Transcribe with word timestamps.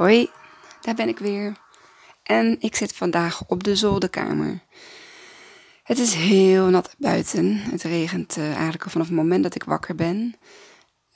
Hoi, 0.00 0.30
daar 0.80 0.94
ben 0.94 1.08
ik 1.08 1.18
weer. 1.18 1.56
En 2.22 2.56
ik 2.60 2.76
zit 2.76 2.92
vandaag 2.92 3.44
op 3.46 3.64
de 3.64 3.76
zolderkamer. 3.76 4.60
Het 5.82 5.98
is 5.98 6.14
heel 6.14 6.68
nat 6.68 6.94
buiten. 6.98 7.56
Het 7.56 7.82
regent 7.82 8.36
uh, 8.36 8.52
eigenlijk 8.52 8.84
al 8.84 8.90
vanaf 8.90 9.06
het 9.06 9.16
moment 9.16 9.42
dat 9.42 9.54
ik 9.54 9.64
wakker 9.64 9.94
ben. 9.94 10.34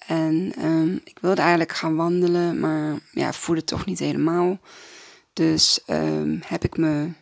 En 0.06 0.52
um, 0.64 1.00
ik 1.04 1.18
wilde 1.20 1.40
eigenlijk 1.40 1.72
gaan 1.72 1.96
wandelen, 1.96 2.60
maar 2.60 2.98
ja, 3.10 3.32
voelde 3.32 3.64
toch 3.64 3.86
niet 3.86 3.98
helemaal. 3.98 4.58
Dus 5.32 5.80
um, 5.86 6.40
heb 6.46 6.64
ik 6.64 6.76
me 6.76 7.12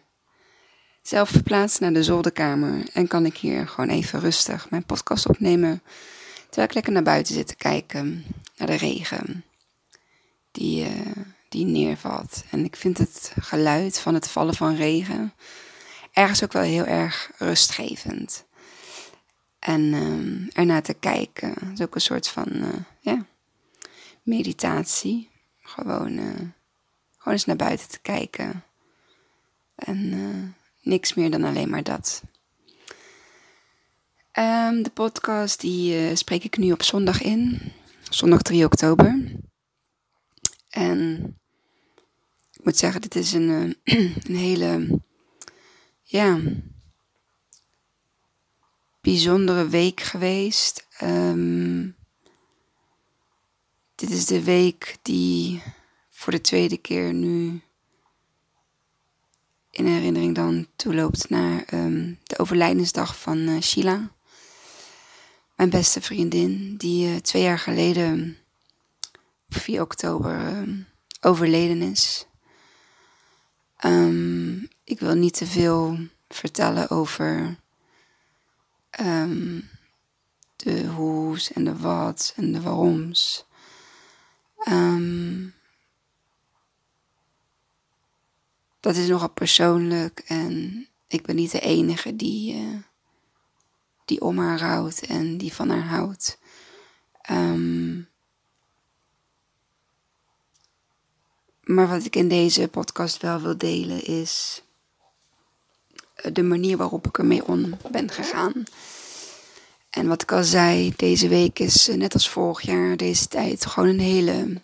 zelf 1.02 1.29
verplaatst 1.29 1.80
naar 1.80 1.92
de 1.92 2.02
zolderkamer. 2.02 2.88
En 2.92 3.06
kan 3.06 3.26
ik 3.26 3.37
hier 3.37 3.68
gewoon 3.68 3.90
even 3.90 4.20
rustig 4.20 4.70
mijn 4.70 4.84
podcast 4.84 5.29
opnemen. 5.29 5.82
Terwijl 6.45 6.68
ik 6.68 6.74
lekker 6.74 6.92
naar 6.92 7.02
buiten 7.02 7.34
zit 7.34 7.46
te 7.46 7.56
kijken, 7.56 8.24
naar 8.56 8.68
de 8.68 8.76
regen. 8.76 9.45
Die, 10.51 10.84
uh, 10.84 11.23
die 11.52 11.65
neervalt. 11.65 12.45
En 12.51 12.65
ik 12.65 12.77
vind 12.77 12.98
het 12.98 13.33
geluid 13.41 13.98
van 13.98 14.15
het 14.15 14.29
vallen 14.29 14.55
van 14.55 14.74
regen 14.74 15.33
ergens 16.12 16.45
ook 16.45 16.52
wel 16.52 16.62
heel 16.62 16.84
erg 16.84 17.30
rustgevend. 17.38 18.45
En 19.59 19.80
uh, 19.80 20.48
ernaar 20.52 20.83
te 20.83 20.95
kijken, 20.95 21.55
is 21.73 21.80
ook 21.80 21.95
een 21.95 22.01
soort 22.01 22.29
van 22.29 22.48
uh, 22.52 22.69
ja, 23.01 23.27
meditatie. 24.23 25.30
Gewoon, 25.60 26.12
uh, 26.19 26.34
gewoon 27.19 27.33
eens 27.33 27.45
naar 27.45 27.57
buiten 27.57 27.88
te 27.88 28.01
kijken. 28.01 28.65
En 29.74 30.57
niks 30.82 31.15
meer 31.15 31.30
dan 31.30 31.45
alleen 31.45 31.71
maar 31.71 31.82
dat. 31.82 32.23
Um, 34.38 34.82
de 34.82 34.91
podcast 34.95 35.60
die 35.60 36.16
spreek 36.16 36.45
ik 36.45 36.57
nu 36.57 36.73
op 36.73 36.82
zondag 36.82 37.23
in. 37.23 37.73
Zondag 38.10 38.43
3 38.43 38.65
oktober. 38.65 39.32
En 40.69 41.41
ik 42.63 42.68
moet 42.68 42.77
zeggen, 42.77 43.01
dit 43.01 43.15
is 43.15 43.32
een, 43.32 43.77
eh, 43.85 43.95
een 44.29 44.37
hele, 44.37 45.01
ja, 46.02 46.41
bijzondere 49.01 49.69
week 49.69 50.01
geweest. 50.01 50.87
Um, 51.02 51.96
dit 53.95 54.10
is 54.10 54.27
de 54.27 54.43
week 54.43 54.96
die 55.02 55.63
voor 56.10 56.32
de 56.32 56.41
tweede 56.41 56.77
keer 56.77 57.13
nu 57.13 57.60
in 59.71 59.87
herinnering 59.87 60.35
dan 60.35 60.66
toeloopt 60.76 61.29
naar 61.29 61.65
um, 61.74 62.19
de 62.23 62.38
overlijdensdag 62.38 63.19
van 63.19 63.38
uh, 63.38 63.60
Sheila. 63.60 64.10
Mijn 65.56 65.71
beste 65.71 66.00
vriendin, 66.00 66.76
die 66.76 67.09
uh, 67.09 67.16
twee 67.16 67.43
jaar 67.43 67.59
geleden 67.59 68.37
op 69.49 69.56
4 69.56 69.81
oktober 69.81 70.53
uh, 70.53 70.75
overleden 71.21 71.82
is. 71.82 72.26
Um, 73.84 74.69
ik 74.84 75.00
wil 75.00 75.15
niet 75.15 75.34
te 75.34 75.47
veel 75.47 75.99
vertellen 76.28 76.91
over 76.91 77.56
um, 79.00 79.69
de 80.56 80.87
hoe's 80.87 81.53
en 81.53 81.65
de 81.65 81.77
wat's 81.77 82.34
en 82.34 82.53
de 82.53 82.60
waaroms. 82.60 83.47
Um, 84.69 85.55
dat 88.81 88.97
is 88.97 89.09
nogal 89.09 89.31
persoonlijk 89.31 90.19
en 90.27 90.87
ik 91.06 91.22
ben 91.22 91.37
niet 91.37 91.50
de 91.50 91.60
enige 91.60 92.16
die, 92.16 92.55
uh, 92.55 92.78
die 94.05 94.21
om 94.21 94.38
haar 94.38 94.59
rouwt 94.59 94.99
en 94.99 95.38
die 95.38 95.53
van 95.53 95.71
haar 95.71 95.87
houdt. 95.87 96.38
Um, 97.31 98.09
Maar 101.62 101.88
wat 101.88 102.04
ik 102.04 102.16
in 102.16 102.28
deze 102.28 102.68
podcast 102.68 103.22
wel 103.22 103.40
wil 103.40 103.56
delen 103.56 104.04
is 104.04 104.62
eh, 106.14 106.32
de 106.32 106.42
manier 106.42 106.76
waarop 106.76 107.06
ik 107.06 107.18
ermee 107.18 107.46
om 107.46 107.76
ben 107.90 108.10
gegaan. 108.10 108.64
En 109.90 110.06
wat 110.06 110.22
ik 110.22 110.32
al 110.32 110.44
zei, 110.44 110.92
deze 110.96 111.28
week 111.28 111.58
is 111.58 111.88
eh, 111.88 111.96
net 111.96 112.14
als 112.14 112.28
vorig 112.28 112.60
jaar, 112.60 112.96
deze 112.96 113.28
tijd, 113.28 113.66
gewoon 113.66 113.88
een 113.88 114.00
hele. 114.00 114.60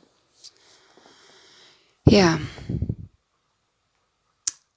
Ja. 2.03 2.38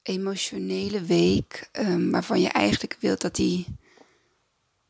Emotionele 0.01 1.01
week. 1.01 1.69
Um, 1.71 2.11
waarvan 2.11 2.41
je 2.41 2.49
eigenlijk 2.49 2.97
wilt 2.99 3.21
dat 3.21 3.35
die 3.35 3.65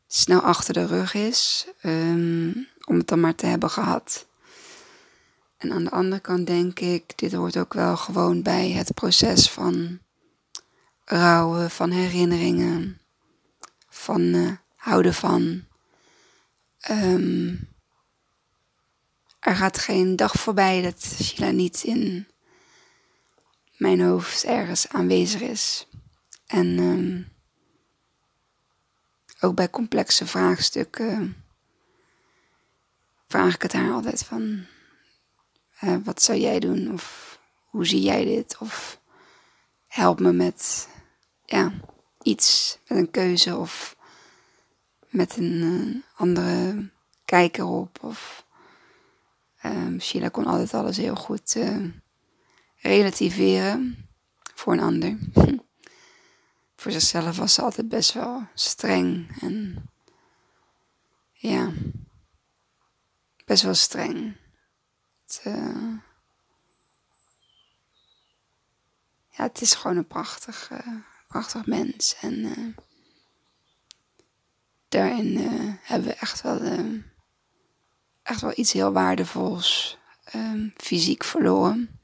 snel 0.06 0.40
achter 0.40 0.74
de 0.74 0.86
rug 0.86 1.14
is. 1.14 1.66
Um, 1.82 2.68
om 2.84 2.98
het 2.98 3.08
dan 3.08 3.20
maar 3.20 3.34
te 3.34 3.46
hebben 3.46 3.70
gehad. 3.70 4.26
En 5.62 5.72
aan 5.72 5.84
de 5.84 5.90
andere 5.90 6.20
kant 6.20 6.46
denk 6.46 6.80
ik, 6.80 7.18
dit 7.18 7.32
hoort 7.32 7.56
ook 7.56 7.74
wel 7.74 7.96
gewoon 7.96 8.42
bij 8.42 8.70
het 8.70 8.94
proces 8.94 9.50
van 9.50 9.98
rouwen, 11.04 11.70
van 11.70 11.90
herinneringen, 11.90 13.00
van 13.88 14.20
uh, 14.20 14.50
houden 14.76 15.14
van. 15.14 15.64
Um, 16.90 17.68
er 19.38 19.56
gaat 19.56 19.78
geen 19.78 20.16
dag 20.16 20.32
voorbij 20.32 20.82
dat 20.82 21.02
Sheila 21.22 21.50
niet 21.50 21.82
in 21.84 22.26
mijn 23.76 24.00
hoofd 24.00 24.44
ergens 24.44 24.88
aanwezig 24.88 25.40
is. 25.40 25.86
En 26.46 26.66
um, 26.78 27.28
ook 29.40 29.54
bij 29.54 29.70
complexe 29.70 30.26
vraagstukken 30.26 31.44
vraag 33.26 33.54
ik 33.54 33.62
het 33.62 33.72
haar 33.72 33.92
altijd 33.92 34.24
van 34.24 34.66
uh, 35.84 35.96
wat 36.04 36.22
zou 36.22 36.38
jij 36.38 36.58
doen? 36.58 36.92
Of 36.92 37.38
hoe 37.60 37.86
zie 37.86 38.00
jij 38.00 38.24
dit? 38.24 38.56
Of 38.58 39.00
help 39.86 40.20
me 40.20 40.32
met 40.32 40.88
ja, 41.44 41.72
iets, 42.22 42.78
met 42.88 42.98
een 42.98 43.10
keuze 43.10 43.56
of 43.56 43.96
met 45.08 45.36
een 45.36 45.52
uh, 45.52 46.02
andere 46.14 46.88
kijker 47.24 47.64
op. 47.64 47.98
Of, 48.02 48.46
um, 49.64 50.00
Sheila 50.00 50.28
kon 50.28 50.44
altijd 50.44 50.74
alles 50.74 50.96
heel 50.96 51.16
goed 51.16 51.56
relativeren 52.76 54.08
voor 54.54 54.72
een 54.72 54.80
ander. 54.80 55.18
voor 56.76 56.92
zichzelf 56.92 57.36
was 57.36 57.54
ze 57.54 57.62
altijd 57.62 57.88
best 57.88 58.12
wel 58.12 58.46
streng 58.54 59.36
en 59.40 59.86
ja, 61.32 61.72
best 63.44 63.62
wel 63.62 63.74
streng 63.74 64.36
uh, 65.44 65.98
ja, 69.28 69.42
het 69.42 69.60
is 69.60 69.74
gewoon 69.74 69.96
een 69.96 70.06
prachtig, 70.06 70.70
uh, 70.70 70.96
prachtig 71.28 71.66
mens. 71.66 72.16
En 72.20 72.38
uh, 72.38 72.76
daarin 74.88 75.36
hebben 75.82 76.08
we 76.08 76.14
echt 76.14 76.42
wel, 76.42 76.60
echt 78.22 78.40
wel 78.40 78.52
iets 78.54 78.72
heel 78.72 78.92
waardevols 78.92 79.98
um, 80.34 80.72
fysiek 80.76 81.24
verloren. 81.24 82.00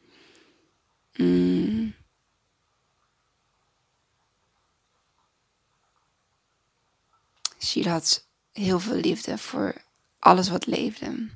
Mm. 1.17 1.97
Had 7.83 8.27
heel 8.53 8.81
veel 8.81 8.95
liefde 8.95 9.39
voor 9.39 9.75
alles 10.19 10.49
wat 10.49 10.67
leefde. 10.67 11.29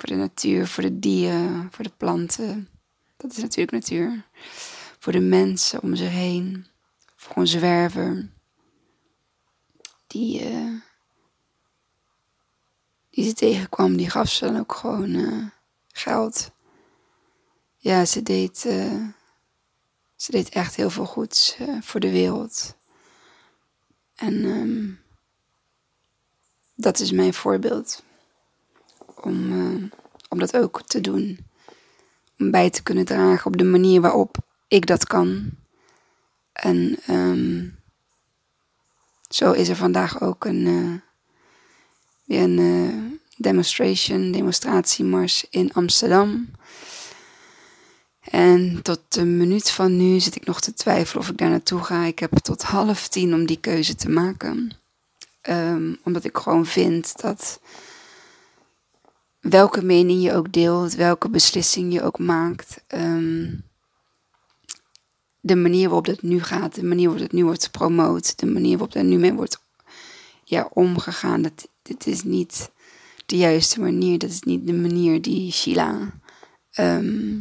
Voor 0.00 0.08
de 0.08 0.16
natuur, 0.16 0.66
voor 0.66 0.82
de 0.82 0.98
dieren, 0.98 1.68
voor 1.72 1.84
de 1.84 1.92
planten. 1.96 2.68
Dat 3.16 3.30
is 3.30 3.36
natuurlijk 3.36 3.70
natuur. 3.70 4.24
Voor 4.98 5.12
de 5.12 5.20
mensen 5.20 5.82
om 5.82 5.96
zich 5.96 6.10
heen. 6.10 6.66
Voor 7.16 7.36
een 7.36 7.46
zwerver. 7.46 8.30
Die, 10.06 10.50
uh, 10.52 10.80
die 13.10 13.24
ze 13.24 13.32
tegenkwam, 13.32 13.96
die 13.96 14.10
gaf 14.10 14.30
ze 14.30 14.44
dan 14.44 14.58
ook 14.58 14.74
gewoon 14.74 15.14
uh, 15.14 15.46
geld. 15.92 16.50
Ja, 17.76 18.04
ze 18.04 18.22
deed, 18.22 18.64
uh, 18.66 19.06
ze 20.16 20.30
deed 20.30 20.48
echt 20.48 20.74
heel 20.74 20.90
veel 20.90 21.06
goeds 21.06 21.56
voor 21.80 22.00
de 22.00 22.10
wereld. 22.10 22.76
En 24.14 24.44
um, 24.44 25.00
dat 26.74 26.98
is 26.98 27.12
mijn 27.12 27.34
voorbeeld 27.34 28.02
om, 29.24 29.52
uh, 29.52 29.82
om 30.28 30.38
dat 30.38 30.56
ook 30.56 30.82
te 30.82 31.00
doen. 31.00 31.38
Om 32.38 32.50
bij 32.50 32.70
te 32.70 32.82
kunnen 32.82 33.04
dragen 33.04 33.46
op 33.46 33.58
de 33.58 33.64
manier 33.64 34.00
waarop 34.00 34.36
ik 34.68 34.86
dat 34.86 35.06
kan. 35.06 35.50
En 36.52 36.98
um, 37.10 37.78
zo 39.28 39.52
is 39.52 39.68
er 39.68 39.76
vandaag 39.76 40.20
ook 40.20 40.44
een, 40.44 40.66
uh, 40.66 40.94
weer 42.24 42.42
een 42.42 42.58
uh, 42.58 43.12
demonstration, 43.36 44.32
demonstratiemars 44.32 45.46
in 45.50 45.72
Amsterdam. 45.72 46.50
En 48.20 48.82
tot 48.82 49.00
de 49.08 49.24
minuut 49.24 49.70
van 49.70 49.96
nu 49.96 50.20
zit 50.20 50.36
ik 50.36 50.46
nog 50.46 50.60
te 50.60 50.74
twijfelen 50.74 51.22
of 51.22 51.28
ik 51.28 51.38
daar 51.38 51.50
naartoe 51.50 51.82
ga. 51.82 52.04
Ik 52.04 52.18
heb 52.18 52.38
tot 52.38 52.62
half 52.62 53.08
tien 53.08 53.34
om 53.34 53.46
die 53.46 53.60
keuze 53.60 53.94
te 53.94 54.08
maken. 54.08 54.70
Um, 55.48 55.98
omdat 56.04 56.24
ik 56.24 56.36
gewoon 56.36 56.66
vind 56.66 57.20
dat 57.20 57.60
welke 59.40 59.84
mening 59.84 60.22
je 60.22 60.32
ook 60.32 60.52
deelt, 60.52 60.94
welke 60.94 61.28
beslissing 61.28 61.92
je 61.92 62.02
ook 62.02 62.18
maakt, 62.18 62.84
ehm, 62.86 63.54
de 65.40 65.56
manier 65.56 65.84
waarop 65.84 66.06
het 66.06 66.22
nu 66.22 66.42
gaat, 66.42 66.74
de 66.74 66.84
manier 66.84 67.08
waarop 67.08 67.26
het 67.26 67.32
nu 67.32 67.44
wordt 67.44 67.64
gepromoot, 67.64 68.38
de 68.38 68.46
manier 68.46 68.78
waarop 68.78 68.94
er 68.94 69.04
nu 69.04 69.18
mee 69.18 69.32
wordt 69.32 69.60
ja, 70.44 70.68
omgegaan, 70.72 71.42
dat, 71.42 71.68
dit 71.82 72.06
is 72.06 72.22
niet 72.22 72.70
de 73.30 73.36
juiste 73.36 73.80
manier. 73.80 74.18
Dat 74.18 74.30
is 74.30 74.42
niet 74.42 74.66
de 74.66 74.72
manier 74.72 75.22
die 75.22 75.52
Sheila 75.52 76.10
ehm, 76.70 77.38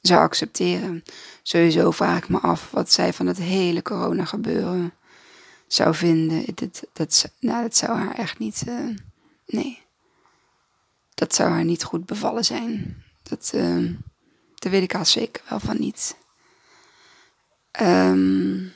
zou 0.00 0.20
accepteren. 0.20 1.02
Sowieso 1.42 1.90
vraag 1.90 2.18
ik 2.18 2.28
me 2.28 2.38
af 2.38 2.70
wat 2.70 2.92
zij 2.92 3.12
van 3.12 3.26
het 3.26 3.38
hele 3.38 3.82
corona 3.82 4.24
gebeuren 4.24 4.92
zou 5.66 5.94
vinden. 5.94 6.44
Dat, 6.54 6.82
dat, 6.92 7.32
nou, 7.40 7.62
dat 7.62 7.76
zou 7.76 7.98
haar 7.98 8.14
echt 8.14 8.38
niet. 8.38 8.62
Uh, 8.68 8.96
nee. 9.46 9.86
Dat 11.18 11.34
zou 11.34 11.50
haar 11.50 11.64
niet 11.64 11.84
goed 11.84 12.06
bevallen 12.06 12.44
zijn. 12.44 13.02
Dat, 13.22 13.52
uh, 13.54 13.94
daar 14.54 14.72
weet 14.72 14.82
ik 14.82 14.94
al 14.94 15.04
zeker 15.04 15.42
wel 15.48 15.60
van 15.60 15.80
niet. 15.80 16.16
Um, 17.80 18.72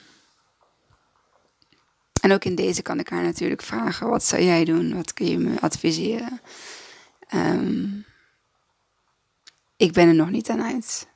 en 2.20 2.32
ook 2.32 2.44
in 2.44 2.54
deze 2.54 2.82
kan 2.82 2.98
ik 2.98 3.08
haar 3.08 3.22
natuurlijk 3.22 3.62
vragen: 3.62 4.08
wat 4.08 4.24
zou 4.24 4.42
jij 4.42 4.64
doen? 4.64 4.94
Wat 4.94 5.14
kun 5.14 5.26
je 5.26 5.38
me 5.38 5.60
adviseren? 5.60 6.40
Um, 7.34 8.04
ik 9.76 9.92
ben 9.92 10.08
er 10.08 10.14
nog 10.14 10.30
niet 10.30 10.50
aan 10.50 10.62
uit. 10.62 11.06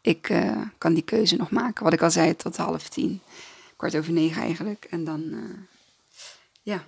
Ik 0.00 0.28
uh, 0.28 0.62
kan 0.78 0.94
die 0.94 1.02
keuze 1.02 1.36
nog 1.36 1.50
maken. 1.50 1.84
Wat 1.84 1.92
ik 1.92 2.02
al 2.02 2.10
zei, 2.10 2.36
tot 2.36 2.56
half 2.56 2.88
tien. 2.88 3.20
Kwart 3.76 3.96
over 3.96 4.12
negen 4.12 4.42
eigenlijk. 4.42 4.84
En 4.84 5.04
dan, 5.04 5.20
uh, 5.20 5.58
ja. 6.62 6.84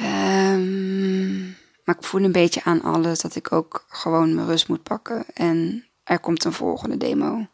Um, 0.00 1.56
maar 1.84 1.96
ik 1.98 2.04
voel 2.04 2.22
een 2.22 2.32
beetje 2.32 2.64
aan 2.64 2.82
alles 2.82 3.20
dat 3.20 3.34
ik 3.34 3.52
ook 3.52 3.84
gewoon 3.88 4.34
mijn 4.34 4.46
rust 4.46 4.68
moet 4.68 4.82
pakken. 4.82 5.24
En 5.34 5.86
er 6.04 6.20
komt 6.20 6.44
een 6.44 6.52
volgende 6.52 6.96
demo. 6.96 7.46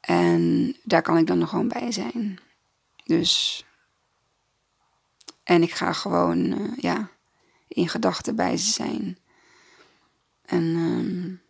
En 0.00 0.76
daar 0.82 1.02
kan 1.02 1.16
ik 1.16 1.26
dan 1.26 1.38
nog 1.38 1.48
gewoon 1.48 1.68
bij 1.68 1.92
zijn. 1.92 2.38
Dus. 3.04 3.64
En 5.44 5.62
ik 5.62 5.72
ga 5.72 5.92
gewoon, 5.92 6.38
uh, 6.38 6.76
ja, 6.76 7.10
in 7.68 7.88
gedachten 7.88 8.36
bij 8.36 8.56
ze 8.56 8.70
zijn. 8.70 9.18
En. 10.44 10.62
Um, 10.64 11.48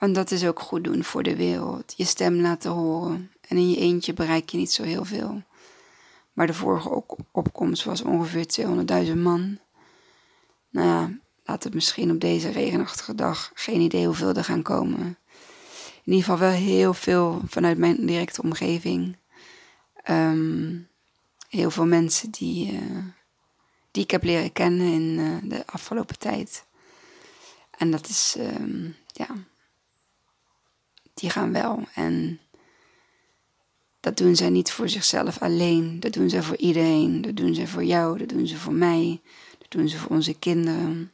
Want 0.00 0.14
dat 0.14 0.30
is 0.30 0.46
ook 0.46 0.60
goed 0.60 0.84
doen 0.84 1.04
voor 1.04 1.22
de 1.22 1.36
wereld. 1.36 1.94
Je 1.96 2.04
stem 2.04 2.40
laten 2.40 2.70
horen. 2.70 3.32
En 3.48 3.56
in 3.56 3.70
je 3.70 3.76
eentje 3.76 4.12
bereik 4.12 4.48
je 4.48 4.56
niet 4.56 4.72
zo 4.72 4.82
heel 4.82 5.04
veel. 5.04 5.42
Maar 6.32 6.46
de 6.46 6.54
vorige 6.54 7.04
opkomst 7.32 7.84
was 7.84 8.02
ongeveer 8.02 8.46
200.000 9.06 9.16
man. 9.16 9.58
Nou 10.70 10.86
ja, 10.86 11.18
laat 11.44 11.64
het 11.64 11.74
misschien 11.74 12.10
op 12.10 12.20
deze 12.20 12.50
regenachtige 12.50 13.14
dag 13.14 13.50
geen 13.54 13.80
idee 13.80 14.06
hoeveel 14.06 14.34
er 14.34 14.44
gaan 14.44 14.62
komen. 14.62 15.18
In 16.04 16.12
ieder 16.12 16.22
geval 16.22 16.38
wel 16.38 16.58
heel 16.58 16.94
veel 16.94 17.40
vanuit 17.46 17.78
mijn 17.78 18.06
directe 18.06 18.42
omgeving. 18.42 19.16
Um, 20.10 20.88
heel 21.48 21.70
veel 21.70 21.86
mensen 21.86 22.30
die, 22.30 22.72
uh, 22.72 23.04
die 23.90 24.02
ik 24.02 24.10
heb 24.10 24.22
leren 24.22 24.52
kennen 24.52 24.92
in 24.92 25.18
uh, 25.18 25.50
de 25.50 25.66
afgelopen 25.66 26.18
tijd. 26.18 26.66
En 27.70 27.90
dat 27.90 28.08
is, 28.08 28.36
um, 28.38 28.96
ja, 29.06 29.26
die 31.20 31.30
gaan 31.30 31.52
wel. 31.52 31.84
En 31.94 32.40
dat 34.00 34.16
doen 34.16 34.36
zij 34.36 34.50
niet 34.50 34.70
voor 34.70 34.88
zichzelf 34.88 35.38
alleen. 35.38 36.00
Dat 36.00 36.12
doen 36.12 36.30
zij 36.30 36.42
voor 36.42 36.56
iedereen. 36.56 37.22
Dat 37.22 37.36
doen 37.36 37.54
zij 37.54 37.66
voor 37.66 37.84
jou. 37.84 38.18
Dat 38.18 38.28
doen 38.28 38.46
ze 38.46 38.56
voor 38.56 38.72
mij. 38.72 39.20
Dat 39.58 39.70
doen 39.70 39.88
ze 39.88 39.98
voor 39.98 40.10
onze 40.10 40.34
kinderen. 40.34 41.12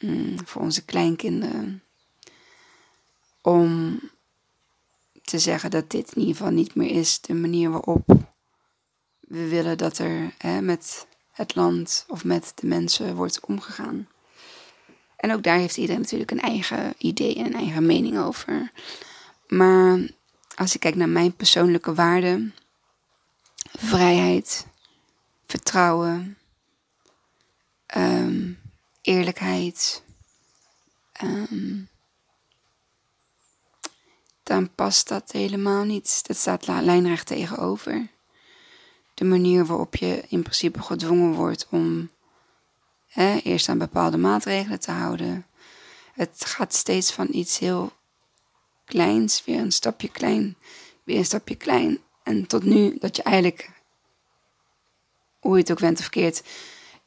Mm, 0.00 0.36
voor 0.44 0.62
onze 0.62 0.84
kleinkinderen. 0.84 1.82
Om 3.40 4.00
te 5.22 5.38
zeggen 5.38 5.70
dat 5.70 5.90
dit 5.90 6.12
in 6.12 6.20
ieder 6.20 6.36
geval 6.36 6.52
niet 6.52 6.74
meer 6.74 6.90
is 6.90 7.20
de 7.20 7.34
manier 7.34 7.70
waarop 7.70 8.06
we 9.20 9.48
willen 9.48 9.78
dat 9.78 9.98
er 9.98 10.34
hè, 10.38 10.60
met 10.60 11.06
het 11.30 11.54
land 11.54 12.04
of 12.08 12.24
met 12.24 12.52
de 12.54 12.66
mensen 12.66 13.14
wordt 13.14 13.46
omgegaan. 13.46 14.08
En 15.24 15.32
ook 15.32 15.42
daar 15.42 15.58
heeft 15.58 15.76
iedereen 15.76 16.00
natuurlijk 16.00 16.30
een 16.30 16.40
eigen 16.40 16.94
idee 16.98 17.34
en 17.34 17.44
een 17.44 17.54
eigen 17.54 17.86
mening 17.86 18.18
over. 18.18 18.70
Maar 19.48 19.98
als 20.54 20.74
ik 20.74 20.80
kijk 20.80 20.94
naar 20.94 21.08
mijn 21.08 21.36
persoonlijke 21.36 21.94
waarden, 21.94 22.54
vrijheid, 23.72 24.66
vertrouwen, 25.46 26.38
um, 27.96 28.58
eerlijkheid, 29.00 30.02
um, 31.22 31.88
dan 34.42 34.74
past 34.74 35.08
dat 35.08 35.32
helemaal 35.32 35.84
niet. 35.84 36.26
Dat 36.26 36.36
staat 36.36 36.66
lijnrecht 36.66 37.26
tegenover. 37.26 38.08
De 39.14 39.24
manier 39.24 39.66
waarop 39.66 39.96
je 39.96 40.24
in 40.28 40.42
principe 40.42 40.82
gedwongen 40.82 41.32
wordt 41.32 41.66
om 41.70 42.10
eerst 43.42 43.68
aan 43.68 43.78
bepaalde 43.78 44.16
maatregelen 44.16 44.80
te 44.80 44.90
houden. 44.90 45.46
Het 46.12 46.44
gaat 46.44 46.74
steeds 46.74 47.12
van 47.12 47.28
iets 47.30 47.58
heel 47.58 47.92
kleins, 48.84 49.44
weer 49.44 49.60
een 49.60 49.72
stapje 49.72 50.08
klein, 50.08 50.56
weer 51.04 51.18
een 51.18 51.24
stapje 51.24 51.54
klein. 51.54 51.98
En 52.22 52.46
tot 52.46 52.62
nu 52.62 52.96
dat 52.98 53.16
je 53.16 53.22
eigenlijk, 53.22 53.70
hoe 55.38 55.52
je 55.54 55.60
het 55.60 55.70
ook 55.70 55.78
went 55.78 55.96
of 55.96 56.02
verkeerd, 56.02 56.42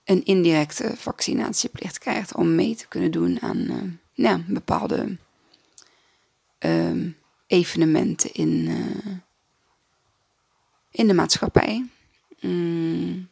een 0.04 0.26
indirecte 0.26 0.94
vaccinatieplicht 0.98 1.98
krijgt 1.98 2.36
om 2.36 2.56
mee 2.56 2.76
te 2.76 2.88
kunnen 2.88 3.12
doen 3.12 3.42
aan 3.42 3.92
uh, 4.16 4.36
bepaalde 4.48 5.18
uh, 6.60 7.14
evenementen 7.48 8.34
in, 8.34 8.50
uh, 8.68 9.18
in 10.92 11.08
de 11.08 11.14
maatschappij. 11.14 11.86
Mm. 12.40 13.30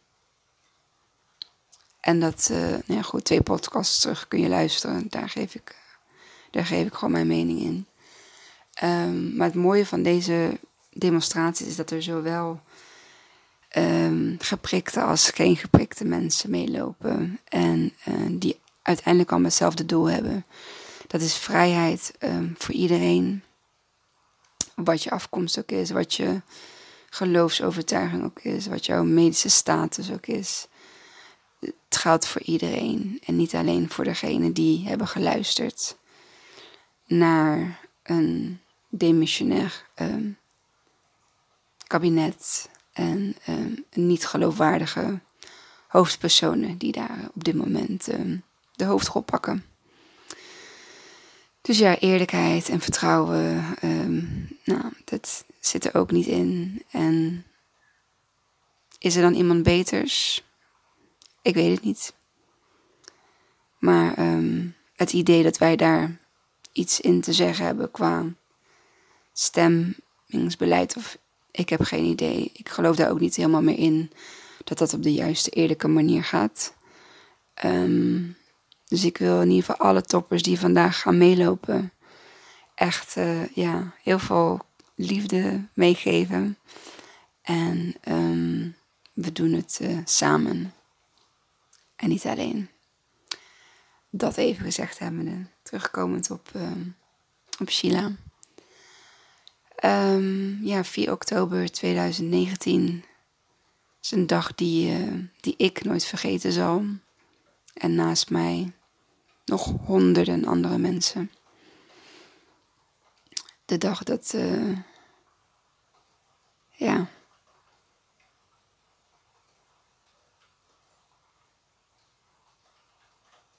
En 2.05 2.19
dat, 2.19 2.47
uh, 2.51 2.57
nou 2.57 2.83
ja, 2.85 3.01
goed, 3.01 3.23
twee 3.23 3.41
podcasts 3.41 3.99
terug 3.99 4.27
kun 4.27 4.39
je 4.39 4.47
luisteren. 4.47 5.05
Daar 5.09 5.29
geef 5.29 5.55
ik, 5.55 5.75
daar 6.51 6.65
geef 6.65 6.87
ik 6.87 6.93
gewoon 6.93 7.11
mijn 7.11 7.27
mening 7.27 7.59
in. 7.59 7.85
Um, 8.83 9.35
maar 9.35 9.47
het 9.47 9.55
mooie 9.55 9.85
van 9.85 10.03
deze 10.03 10.59
demonstraties 10.93 11.67
is 11.67 11.75
dat 11.75 11.91
er 11.91 12.03
zowel 12.03 12.61
um, 13.77 14.35
geprikte 14.39 15.01
als 15.01 15.29
geen 15.29 15.57
geprikte 15.57 16.05
mensen 16.05 16.49
meelopen. 16.49 17.39
En 17.43 17.93
uh, 18.07 18.39
die 18.39 18.59
uiteindelijk 18.81 19.31
allemaal 19.31 19.49
hetzelfde 19.49 19.85
doel 19.85 20.09
hebben. 20.09 20.45
Dat 21.07 21.21
is 21.21 21.35
vrijheid 21.35 22.13
um, 22.19 22.55
voor 22.57 22.73
iedereen. 22.73 23.43
Wat 24.75 25.03
je 25.03 25.11
afkomst 25.11 25.59
ook 25.59 25.71
is, 25.71 25.89
wat 25.91 26.13
je 26.13 26.41
geloofsovertuiging 27.09 28.23
ook 28.23 28.39
is, 28.39 28.67
wat 28.67 28.85
jouw 28.85 29.03
medische 29.03 29.49
status 29.49 30.11
ook 30.11 30.27
is. 30.27 30.67
Het 31.65 31.97
geldt 31.97 32.27
voor 32.27 32.41
iedereen 32.41 33.21
en 33.25 33.35
niet 33.35 33.55
alleen 33.55 33.89
voor 33.89 34.03
degenen 34.03 34.53
die 34.53 34.87
hebben 34.87 35.07
geluisterd 35.07 35.97
naar 37.05 37.79
een 38.03 38.59
demissionair 38.89 39.85
um, 39.95 40.37
kabinet 41.87 42.69
en 42.93 43.35
um, 43.49 43.85
niet 43.93 44.25
geloofwaardige 44.27 45.19
hoofdpersonen 45.87 46.77
die 46.77 46.91
daar 46.91 47.29
op 47.33 47.43
dit 47.43 47.55
moment 47.55 48.13
um, 48.13 48.43
de 48.75 48.85
hoofdrol 48.85 49.21
pakken. 49.21 49.65
Dus 51.61 51.77
ja, 51.77 51.99
eerlijkheid 51.99 52.69
en 52.69 52.81
vertrouwen, 52.81 53.65
nou, 54.63 54.83
dat 55.05 55.45
zit 55.59 55.85
er 55.85 55.95
ook 55.95 56.11
niet 56.11 56.25
in. 56.25 56.83
En 56.91 57.45
is 58.99 59.15
er 59.15 59.21
dan 59.21 59.33
iemand 59.33 59.63
beters? 59.63 60.43
Ik 61.45 61.53
weet 61.53 61.75
het 61.75 61.83
niet. 61.83 62.13
Maar 63.79 64.19
um, 64.19 64.75
het 64.95 65.13
idee 65.13 65.43
dat 65.43 65.57
wij 65.57 65.75
daar 65.75 66.17
iets 66.71 66.99
in 66.99 67.21
te 67.21 67.33
zeggen 67.33 67.65
hebben 67.65 67.91
qua 67.91 68.25
stemmingsbeleid 69.33 70.95
of 70.97 71.17
ik 71.51 71.69
heb 71.69 71.81
geen 71.81 72.03
idee. 72.03 72.51
Ik 72.53 72.69
geloof 72.69 72.95
daar 72.95 73.09
ook 73.09 73.19
niet 73.19 73.35
helemaal 73.35 73.61
meer 73.61 73.77
in 73.77 74.11
dat 74.63 74.77
dat 74.77 74.93
op 74.93 75.03
de 75.03 75.13
juiste, 75.13 75.49
eerlijke 75.49 75.87
manier 75.87 76.23
gaat. 76.23 76.73
Um, 77.65 78.37
dus 78.87 79.03
ik 79.03 79.17
wil 79.17 79.41
in 79.41 79.49
ieder 79.49 79.65
geval 79.65 79.87
alle 79.87 80.01
toppers 80.01 80.43
die 80.43 80.59
vandaag 80.59 80.99
gaan 80.99 81.17
meelopen, 81.17 81.91
echt 82.75 83.15
uh, 83.15 83.47
ja, 83.47 83.93
heel 84.03 84.19
veel 84.19 84.65
liefde 84.95 85.67
meegeven. 85.73 86.57
En 87.41 87.95
um, 88.07 88.75
we 89.13 89.31
doen 89.31 89.51
het 89.53 89.79
uh, 89.81 89.97
samen 90.05 90.73
en 91.95 92.09
niet 92.09 92.25
alleen. 92.25 92.69
Dat 94.09 94.37
even 94.37 94.63
gezegd 94.63 94.99
hebbende, 94.99 95.45
terugkomend 95.63 96.31
op, 96.31 96.49
uh, 96.55 96.71
op 97.59 97.69
Sheila. 97.69 98.11
Um, 99.85 100.59
ja, 100.63 100.83
4 100.83 101.11
oktober 101.11 101.71
2019 101.71 103.05
is 104.01 104.11
een 104.11 104.27
dag 104.27 104.55
die, 104.55 104.99
uh, 104.99 105.23
die 105.39 105.53
ik 105.57 105.83
nooit 105.83 106.05
vergeten 106.05 106.51
zal. 106.51 106.83
En 107.73 107.95
naast 107.95 108.29
mij 108.29 108.71
nog 109.45 109.73
honderden 109.85 110.45
andere 110.45 110.77
mensen. 110.77 111.31
De 113.65 113.77
dag 113.77 114.03
dat, 114.03 114.31
uh, 114.35 114.77
ja, 116.71 117.07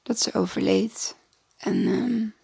dat 0.07 0.21
ze 0.21 0.35
overleed. 0.35 1.17
En 1.57 1.75
um, 1.75 2.35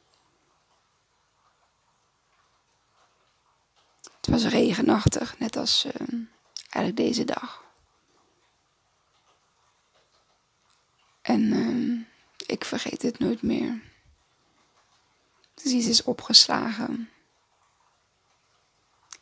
het 4.17 4.27
was 4.27 4.45
regenachtig, 4.45 5.39
net 5.39 5.57
als 5.57 5.85
uh, 5.85 5.93
eigenlijk 6.71 6.97
deze 6.97 7.25
dag. 7.25 7.65
En 11.23 11.41
uh, 11.41 12.01
ik 12.47 12.65
vergeet 12.65 13.03
het 13.03 13.19
nooit 13.19 13.43
meer. 13.43 13.83
Dus 15.55 15.73
iets 15.73 15.87
is 15.87 16.03
opgeslagen. 16.03 17.11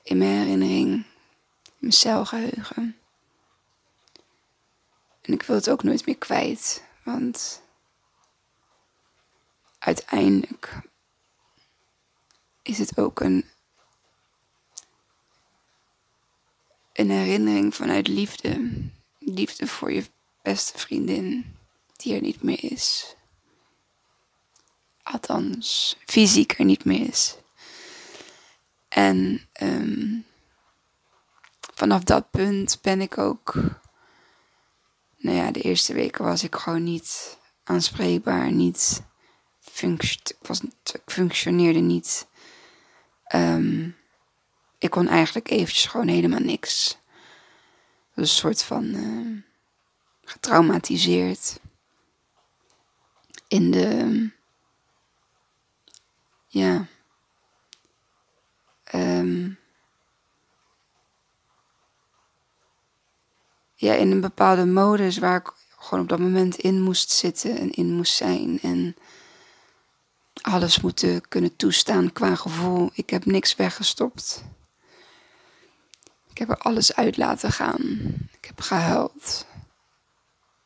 In 0.03 0.19
mijn 0.19 0.39
herinnering, 0.39 0.89
in 1.65 1.75
mijn 1.79 1.93
celgeheugen. 1.93 2.97
En 5.21 5.33
ik 5.33 5.43
wil 5.43 5.57
het 5.57 5.71
ook 5.71 5.83
nooit 5.83 6.07
meer 6.07 6.19
kwijt, 6.19 6.85
want 7.03 7.63
uiteindelijk 9.81 10.81
is 12.63 12.79
het 12.79 12.99
ook 12.99 13.21
een, 13.21 13.45
een 16.93 17.11
herinnering 17.11 17.75
vanuit 17.75 18.09
liefde. 18.09 18.71
Liefde 19.19 19.67
voor 19.67 19.93
je 19.93 20.05
beste 20.43 20.79
vriendin, 20.79 21.57
die 21.97 22.15
er 22.15 22.21
niet 22.21 22.43
meer 22.43 22.65
is. 22.65 23.15
Althans, 25.03 25.97
fysiek 26.07 26.59
er 26.59 26.65
niet 26.65 26.85
meer 26.85 27.09
is. 27.09 27.37
En 28.89 29.49
um, 29.63 30.25
vanaf 31.75 32.03
dat 32.03 32.31
punt 32.31 32.79
ben 32.83 33.01
ik 33.01 33.19
ook. 33.19 33.55
Nou 35.17 35.37
ja, 35.37 35.51
de 35.51 35.61
eerste 35.61 35.93
weken 35.93 36.25
was 36.25 36.43
ik 36.43 36.55
gewoon 36.55 36.85
niet 36.85 37.39
aanspreekbaar, 37.65 38.53
niet 38.53 39.03
was, 40.41 40.61
functioneerde 41.07 41.79
niet. 41.79 42.27
Um, 43.35 43.97
ik 44.79 44.91
kon 44.91 45.09
eigenlijk 45.09 45.51
eventjes 45.51 45.87
gewoon 45.87 46.09
helemaal 46.09 46.41
niks. 46.41 46.99
een 48.15 48.27
soort 48.27 48.63
van 48.63 48.85
uh, 48.85 49.43
getraumatiseerd. 50.25 51.61
In 53.49 53.71
de. 53.71 54.29
Ja. 56.47 56.87
Um, 58.95 59.59
ja, 63.75 63.95
in 63.95 64.11
een 64.11 64.21
bepaalde 64.21 64.67
modus 64.67 65.19
waar 65.19 65.37
ik 65.37 65.53
gewoon 65.79 66.03
op 66.03 66.09
dat 66.09 66.19
moment 66.19 66.57
in 66.57 66.83
moest 66.83 67.11
zitten 67.11 67.59
en 67.59 67.71
in 67.71 67.93
moest 67.93 68.15
zijn. 68.15 68.61
En 68.63 68.97
alles 70.43 70.81
moeten 70.81 71.29
kunnen 71.29 71.57
toestaan 71.57 72.13
qua 72.13 72.35
gevoel. 72.35 72.91
Ik 72.95 73.11
heb 73.11 73.25
niks 73.25 73.57
weggestopt. 73.57 74.45
Ik 76.31 76.39
heb 76.39 76.49
er 76.49 76.59
alles 76.59 76.95
uit 76.95 77.17
laten 77.17 77.53
gaan. 77.53 77.81
Ik 78.31 78.45
heb 78.45 78.61
gehuild. 78.61 79.47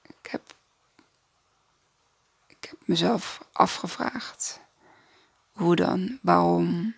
Ik 0.03 0.31
heb, 0.31 0.55
ik 2.47 2.65
heb 2.65 2.79
mezelf 2.85 3.41
afgevraagd. 3.53 4.61
Hoe 5.53 5.77
dan? 5.77 6.19
Waarom? 6.23 6.95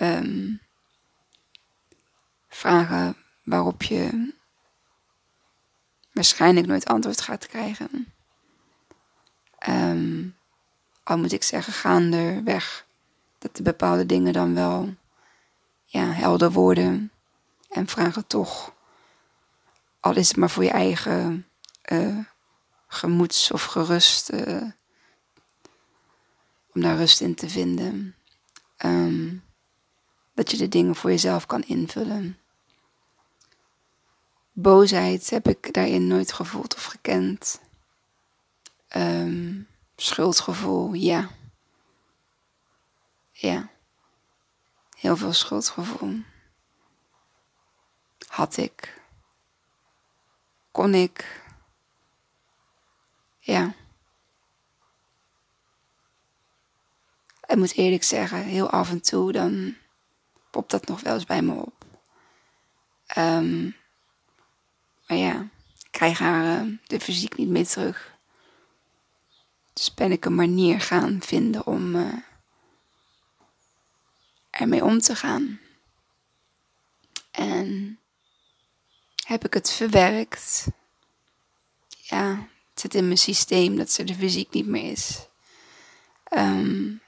Um, 0.00 0.60
vragen 2.48 3.16
waarop 3.42 3.82
je 3.82 4.32
waarschijnlijk 6.12 6.66
nooit 6.66 6.86
antwoord 6.86 7.20
gaat 7.20 7.46
krijgen. 7.46 8.14
Um, 9.68 10.36
al 11.06 11.18
moet 11.18 11.32
ik 11.32 11.42
zeggen, 11.42 11.72
gaandeweg, 11.72 12.86
dat 13.38 13.56
de 13.56 13.62
bepaalde 13.62 14.06
dingen 14.06 14.32
dan 14.32 14.54
wel 14.54 14.94
ja, 15.84 16.04
helder 16.04 16.52
worden 16.52 17.12
en 17.70 17.88
vragen 17.88 18.26
toch, 18.26 18.72
al 20.00 20.16
is 20.16 20.28
het 20.28 20.36
maar 20.36 20.50
voor 20.50 20.64
je 20.64 20.70
eigen 20.70 21.46
uh, 21.92 22.18
gemoeds- 22.88 23.50
of 23.50 23.64
gerust, 23.64 24.32
uh, 24.32 24.62
om 26.74 26.80
daar 26.80 26.96
rust 26.96 27.20
in 27.20 27.34
te 27.34 27.48
vinden. 27.48 28.14
Um, 28.84 29.44
dat 30.34 30.50
je 30.50 30.56
de 30.56 30.68
dingen 30.68 30.94
voor 30.94 31.10
jezelf 31.10 31.46
kan 31.46 31.62
invullen. 31.62 32.38
Boosheid 34.52 35.30
heb 35.30 35.48
ik 35.48 35.72
daarin 35.72 36.06
nooit 36.06 36.32
gevoeld 36.32 36.74
of 36.74 36.84
gekend. 36.84 37.60
Um, 38.96 39.68
Schuldgevoel, 39.96 40.92
ja. 40.92 41.28
Ja. 43.30 43.68
Heel 44.96 45.16
veel 45.16 45.32
schuldgevoel. 45.32 46.22
Had 48.26 48.56
ik. 48.56 49.02
Kon 50.70 50.94
ik. 50.94 51.44
Ja. 53.38 53.74
Ik 57.46 57.56
moet 57.56 57.74
eerlijk 57.74 58.02
zeggen, 58.02 58.42
heel 58.42 58.70
af 58.70 58.90
en 58.90 59.00
toe 59.00 59.32
dan 59.32 59.76
popt 60.50 60.70
dat 60.70 60.86
nog 60.86 61.00
wel 61.00 61.14
eens 61.14 61.24
bij 61.24 61.42
me 61.42 61.52
op. 61.52 61.84
Um, 63.16 63.76
maar 65.06 65.18
ja, 65.18 65.48
ik 65.78 65.88
krijg 65.90 66.18
haar 66.18 66.64
uh, 66.64 66.78
de 66.86 67.00
fysiek 67.00 67.36
niet 67.36 67.48
meer 67.48 67.66
terug. 67.66 68.15
Dus 69.76 69.94
ben 69.94 70.12
ik 70.12 70.24
een 70.24 70.34
manier 70.34 70.80
gaan 70.80 71.22
vinden 71.22 71.66
om 71.66 71.94
uh, 71.94 72.12
ermee 74.50 74.84
om 74.84 75.00
te 75.00 75.16
gaan. 75.16 75.60
En 77.30 77.98
heb 79.26 79.44
ik 79.44 79.54
het 79.54 79.70
verwerkt. 79.70 80.66
Ja, 81.88 82.48
het 82.70 82.80
zit 82.80 82.94
in 82.94 83.04
mijn 83.04 83.18
systeem 83.18 83.76
dat 83.76 83.90
ze 83.90 84.04
de 84.04 84.14
fysiek 84.14 84.52
niet 84.52 84.66
meer 84.66 84.90
is. 84.90 85.26
Um, 86.32 87.00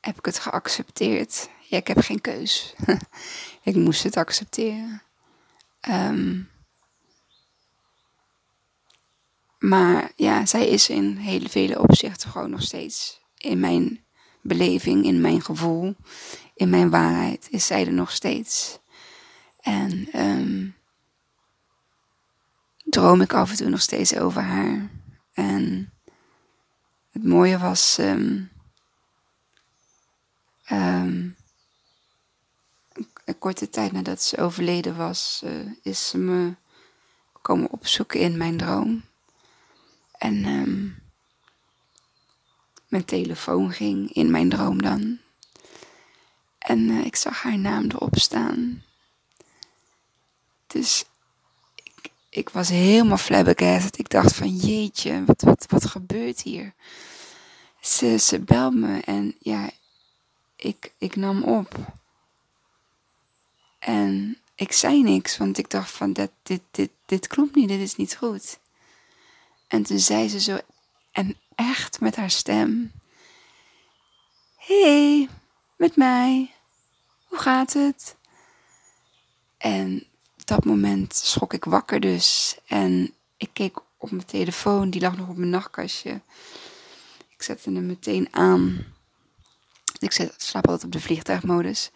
heb 0.00 0.18
ik 0.18 0.24
het 0.24 0.38
geaccepteerd? 0.38 1.48
Ja, 1.68 1.76
ik 1.76 1.86
heb 1.86 1.98
geen 1.98 2.20
keus. 2.20 2.74
ik 3.62 3.74
moest 3.74 4.02
het 4.02 4.16
accepteren. 4.16 5.02
Um, 5.88 6.50
Maar 9.64 10.12
ja, 10.16 10.46
zij 10.46 10.68
is 10.68 10.88
in 10.88 11.16
hele 11.16 11.48
vele 11.48 11.80
opzichten 11.80 12.30
gewoon 12.30 12.50
nog 12.50 12.62
steeds 12.62 13.20
in 13.36 13.60
mijn 13.60 14.04
beleving, 14.40 15.04
in 15.04 15.20
mijn 15.20 15.42
gevoel, 15.42 15.96
in 16.54 16.70
mijn 16.70 16.90
waarheid, 16.90 17.46
is 17.50 17.66
zij 17.66 17.86
er 17.86 17.92
nog 17.92 18.10
steeds. 18.10 18.78
En 19.60 20.20
um, 20.20 20.74
droom 22.84 23.20
ik 23.20 23.32
af 23.32 23.50
en 23.50 23.56
toe 23.56 23.68
nog 23.68 23.80
steeds 23.80 24.16
over 24.16 24.42
haar. 24.42 24.90
En 25.32 25.92
het 27.10 27.24
mooie 27.24 27.58
was. 27.58 27.98
Um, 27.98 28.50
um, 30.72 31.36
een 33.24 33.38
korte 33.38 33.68
tijd 33.68 33.92
nadat 33.92 34.22
ze 34.22 34.36
overleden 34.36 34.96
was, 34.96 35.42
uh, 35.44 35.72
is 35.82 36.08
ze 36.08 36.18
me 36.18 36.54
komen 37.42 37.70
opzoeken 37.70 38.20
in 38.20 38.36
mijn 38.36 38.56
droom. 38.56 39.02
En 40.24 40.44
um, 40.44 41.02
mijn 42.88 43.04
telefoon 43.04 43.72
ging 43.72 44.12
in 44.12 44.30
mijn 44.30 44.48
droom 44.48 44.82
dan. 44.82 45.18
En 46.58 46.78
uh, 46.78 47.04
ik 47.04 47.16
zag 47.16 47.42
haar 47.42 47.58
naam 47.58 47.84
erop 47.84 48.18
staan. 48.18 48.82
Dus 50.66 51.04
ik, 51.82 52.10
ik 52.28 52.48
was 52.48 52.68
helemaal 52.68 53.16
flabbergasted. 53.16 53.98
Ik 53.98 54.10
dacht 54.10 54.34
van 54.34 54.56
jeetje, 54.56 55.24
wat, 55.24 55.42
wat, 55.42 55.66
wat 55.68 55.86
gebeurt 55.86 56.40
hier? 56.40 56.72
Ze, 57.80 58.18
ze 58.18 58.70
me 58.72 59.00
en 59.00 59.36
ja, 59.38 59.70
ik, 60.56 60.92
ik 60.98 61.16
nam 61.16 61.42
op. 61.42 61.74
En 63.78 64.38
ik 64.54 64.72
zei 64.72 65.02
niks, 65.02 65.36
want 65.36 65.58
ik 65.58 65.70
dacht 65.70 65.90
van 65.90 66.12
dit, 66.12 66.30
dit, 66.42 66.62
dit, 66.70 66.90
dit 67.06 67.26
klopt 67.26 67.54
niet, 67.54 67.68
dit 67.68 67.80
is 67.80 67.96
niet 67.96 68.16
goed. 68.16 68.62
En 69.74 69.82
toen 69.82 69.98
zei 69.98 70.28
ze 70.28 70.40
zo, 70.40 70.58
en 71.12 71.36
echt 71.54 72.00
met 72.00 72.16
haar 72.16 72.30
stem: 72.30 72.92
hey, 74.56 75.28
met 75.76 75.96
mij. 75.96 76.50
hoe 77.24 77.38
gaat 77.38 77.72
het? 77.72 78.16
En 79.58 80.06
op 80.38 80.46
dat 80.46 80.64
moment 80.64 81.14
schrok 81.14 81.52
ik 81.52 81.64
wakker 81.64 82.00
dus. 82.00 82.58
En 82.66 83.14
ik 83.36 83.50
keek 83.52 83.78
op 83.98 84.10
mijn 84.10 84.24
telefoon, 84.24 84.90
die 84.90 85.00
lag 85.00 85.16
nog 85.16 85.28
op 85.28 85.36
mijn 85.36 85.50
nachtkastje. 85.50 86.20
Ik 87.28 87.42
zette 87.42 87.70
hem 87.70 87.86
meteen 87.86 88.28
aan. 88.30 88.84
Ik 89.98 90.12
slaap 90.36 90.66
altijd 90.66 90.84
op 90.84 90.92
de 90.92 91.00
vliegtuigmodus. 91.00 91.90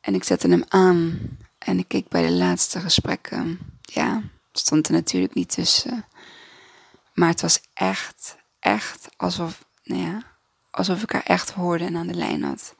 En 0.00 0.14
ik 0.14 0.24
zette 0.24 0.48
hem 0.48 0.64
aan. 0.68 1.20
En 1.58 1.78
ik 1.78 1.88
keek 1.88 2.08
bij 2.08 2.22
de 2.22 2.32
laatste 2.32 2.80
gesprekken. 2.80 3.58
Ja, 3.80 4.22
stond 4.52 4.86
er 4.86 4.92
natuurlijk 4.92 5.34
niet 5.34 5.54
tussen. 5.54 6.04
Maar 7.14 7.28
het 7.28 7.40
was 7.40 7.60
echt, 7.72 8.36
echt 8.58 9.08
alsof, 9.16 9.64
nou 9.82 10.02
ja, 10.02 10.22
alsof 10.70 11.02
ik 11.02 11.10
haar 11.10 11.22
echt 11.22 11.50
hoorde 11.50 11.84
en 11.84 11.96
aan 11.96 12.06
de 12.06 12.14
lijn 12.14 12.42
had. 12.42 12.74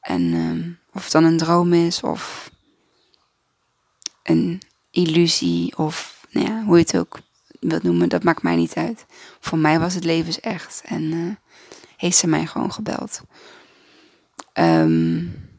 En 0.00 0.22
um, 0.34 0.78
of 0.92 1.02
het 1.02 1.12
dan 1.12 1.24
een 1.24 1.36
droom 1.36 1.72
is 1.72 2.02
of 2.02 2.50
een 4.22 4.62
illusie 4.90 5.76
of 5.76 6.26
nou 6.30 6.46
ja, 6.46 6.62
hoe 6.62 6.76
je 6.76 6.82
het 6.82 6.96
ook 6.96 7.18
wilt 7.60 7.82
noemen, 7.82 8.08
dat 8.08 8.22
maakt 8.22 8.42
mij 8.42 8.56
niet 8.56 8.74
uit. 8.74 9.06
Voor 9.40 9.58
mij 9.58 9.78
was 9.78 9.94
het 9.94 10.04
levensecht 10.04 10.82
en 10.84 11.02
uh, 11.02 11.34
heeft 11.96 12.16
ze 12.16 12.26
mij 12.26 12.46
gewoon 12.46 12.72
gebeld. 12.72 13.22
Um, 14.54 15.50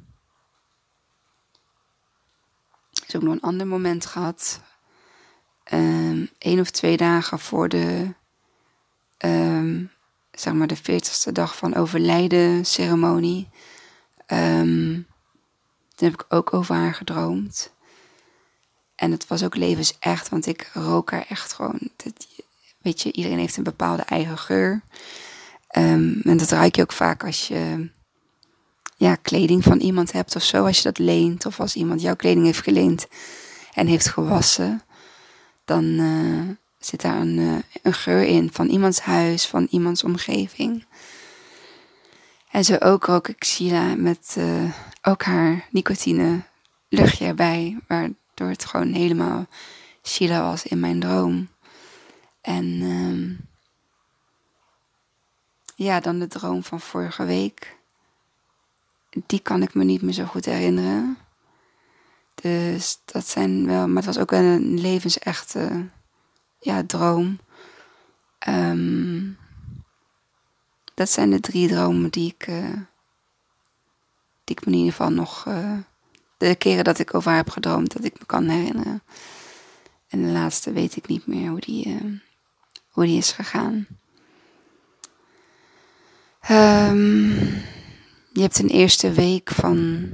is 3.08 3.16
ook 3.16 3.22
nog 3.22 3.34
een 3.34 3.42
ander 3.42 3.68
moment 3.68 4.06
gehad. 4.06 4.62
Um, 5.72 6.30
één 6.38 6.60
of 6.60 6.70
twee 6.70 6.98
dagen 6.98 7.40
voor 7.40 7.70
de, 7.70 8.14
um, 9.18 9.92
zeg 10.32 10.54
maar 10.54 10.68
de 10.68 10.78
40ste 10.78 11.32
dag 11.32 11.58
van 11.58 11.76
overlijden 11.76 12.66
ceremonie. 12.66 13.50
Um, 14.28 15.08
toen 15.96 16.10
heb 16.10 16.22
ik 16.22 16.26
ook 16.30 16.54
over 16.54 16.76
haar 16.76 16.94
gedroomd. 16.94 17.72
En 18.96 19.12
het 19.12 19.28
was 19.28 19.44
ook 19.44 19.56
levensecht, 19.56 20.30
want 20.30 20.46
ik 20.46 20.70
rook 20.74 21.12
haar 21.12 21.26
echt 21.30 21.54
gewoon. 21.54 21.80
weet 22.82 23.02
je, 23.02 23.12
iedereen 23.12 23.38
heeft 23.38 23.58
een 23.58 23.64
bepaalde 23.64 24.02
eigen 24.02 24.38
geur. 24.38 24.82
En 25.68 26.22
dat 26.24 26.50
ruik 26.50 26.76
je 26.76 26.82
ook 26.82 26.92
vaak 26.92 27.24
als 27.26 27.48
je 27.48 27.90
ja, 28.96 29.16
kleding 29.16 29.64
van 29.64 29.80
iemand 29.80 30.12
hebt 30.12 30.36
of 30.36 30.44
zo. 30.44 30.66
Als 30.66 30.78
je 30.78 30.84
dat 30.84 30.98
leent 30.98 31.46
of 31.46 31.60
als 31.60 31.76
iemand 31.76 32.02
jouw 32.02 32.16
kleding 32.16 32.46
heeft 32.46 32.62
geleend 32.62 33.08
en 33.74 33.88
heeft 33.88 34.08
gewassen. 34.08 34.82
Dan 35.66 35.84
uh, 35.84 36.50
zit 36.80 37.02
daar 37.02 37.20
een, 37.20 37.38
uh, 37.38 37.58
een 37.82 37.94
geur 37.94 38.24
in 38.24 38.52
van 38.52 38.68
iemands 38.68 39.00
huis, 39.00 39.48
van 39.48 39.68
iemands 39.70 40.04
omgeving. 40.04 40.86
En 42.52 42.64
zo 42.64 42.76
ook 42.76 43.06
rook 43.06 43.28
ik 43.28 43.46
Sheila 43.46 43.96
met 43.96 44.36
uh, 44.38 44.74
ook 45.02 45.24
haar 45.24 45.68
nicotine 45.72 46.42
luchtje 46.90 47.26
erbij. 47.26 47.78
Waardoor 47.88 48.48
het 48.50 48.66
gewoon 48.66 48.94
helemaal 48.94 49.48
Sheila 50.04 50.42
was 50.42 50.64
in 50.64 50.80
mijn 50.80 51.00
droom. 51.00 51.50
En 52.42 52.66
um, 52.82 53.40
ja, 55.76 56.00
dan 56.00 56.20
de 56.20 56.28
droom 56.28 56.64
van 56.64 56.80
vorige 56.80 57.26
week. 57.26 57.78
Die 59.26 59.40
kan 59.40 59.62
ik 59.62 59.74
me 59.74 59.84
niet 59.84 60.02
meer 60.02 60.14
zo 60.14 60.26
goed 60.26 60.46
herinneren. 60.46 61.18
Dus 62.44 63.00
dat 63.06 63.28
zijn 63.28 63.66
wel, 63.66 63.88
maar 63.88 64.04
het 64.04 64.06
was 64.06 64.18
ook 64.18 64.32
een 64.32 64.80
levensechte 64.80 65.90
ja, 66.60 66.84
droom. 66.84 67.40
Um, 68.48 69.38
dat 70.94 71.10
zijn 71.10 71.30
de 71.30 71.40
drie 71.40 71.68
dromen 71.68 72.10
die 72.10 72.36
ik, 72.38 72.48
uh, 72.48 72.74
die 74.44 74.56
ik 74.56 74.66
me 74.66 74.72
in 74.72 74.78
ieder 74.78 74.92
geval 74.92 75.12
nog, 75.12 75.46
uh, 75.48 75.78
de 76.38 76.56
keren 76.56 76.84
dat 76.84 77.00
ik 77.00 77.14
over 77.14 77.30
haar 77.30 77.40
heb 77.40 77.50
gedroomd, 77.50 77.94
dat 77.94 78.04
ik 78.04 78.20
me 78.20 78.26
kan 78.26 78.48
herinneren. 78.48 79.04
En 80.08 80.22
de 80.22 80.32
laatste 80.32 80.72
weet 80.72 80.96
ik 80.96 81.08
niet 81.08 81.28
meer 81.28 81.50
hoe 81.50 81.60
die, 81.60 81.88
uh, 81.88 82.20
hoe 82.90 83.06
die 83.06 83.18
is 83.18 83.32
gegaan. 83.32 83.88
Um, 86.50 87.30
je 88.34 88.42
hebt 88.42 88.60
een 88.60 88.70
eerste 88.70 89.12
week 89.12 89.50
van 89.50 90.10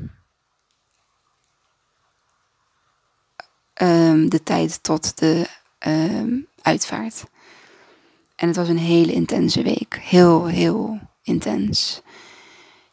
um, 3.82 4.30
de 4.30 4.44
tijd 4.44 4.84
tot 4.84 5.18
de 5.20 5.48
um, 5.88 6.48
uitvaart. 6.62 7.24
En 8.36 8.48
het 8.48 8.56
was 8.56 8.68
een 8.68 8.78
hele 8.78 9.12
intense 9.12 9.64
week. 9.64 10.00
Heel, 10.02 10.46
heel 10.46 11.00
intens. 11.24 12.02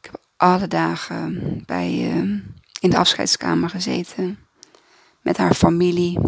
Ik 0.01 0.05
heb 0.11 0.21
alle 0.37 0.67
dagen 0.67 1.63
bij, 1.67 1.93
uh, 1.93 2.41
in 2.81 2.91
de 2.91 2.97
afscheidskamer 2.97 3.71
gezeten. 3.71 4.39
Met 5.23 5.37
haar 5.37 5.55
familie, 5.55 6.19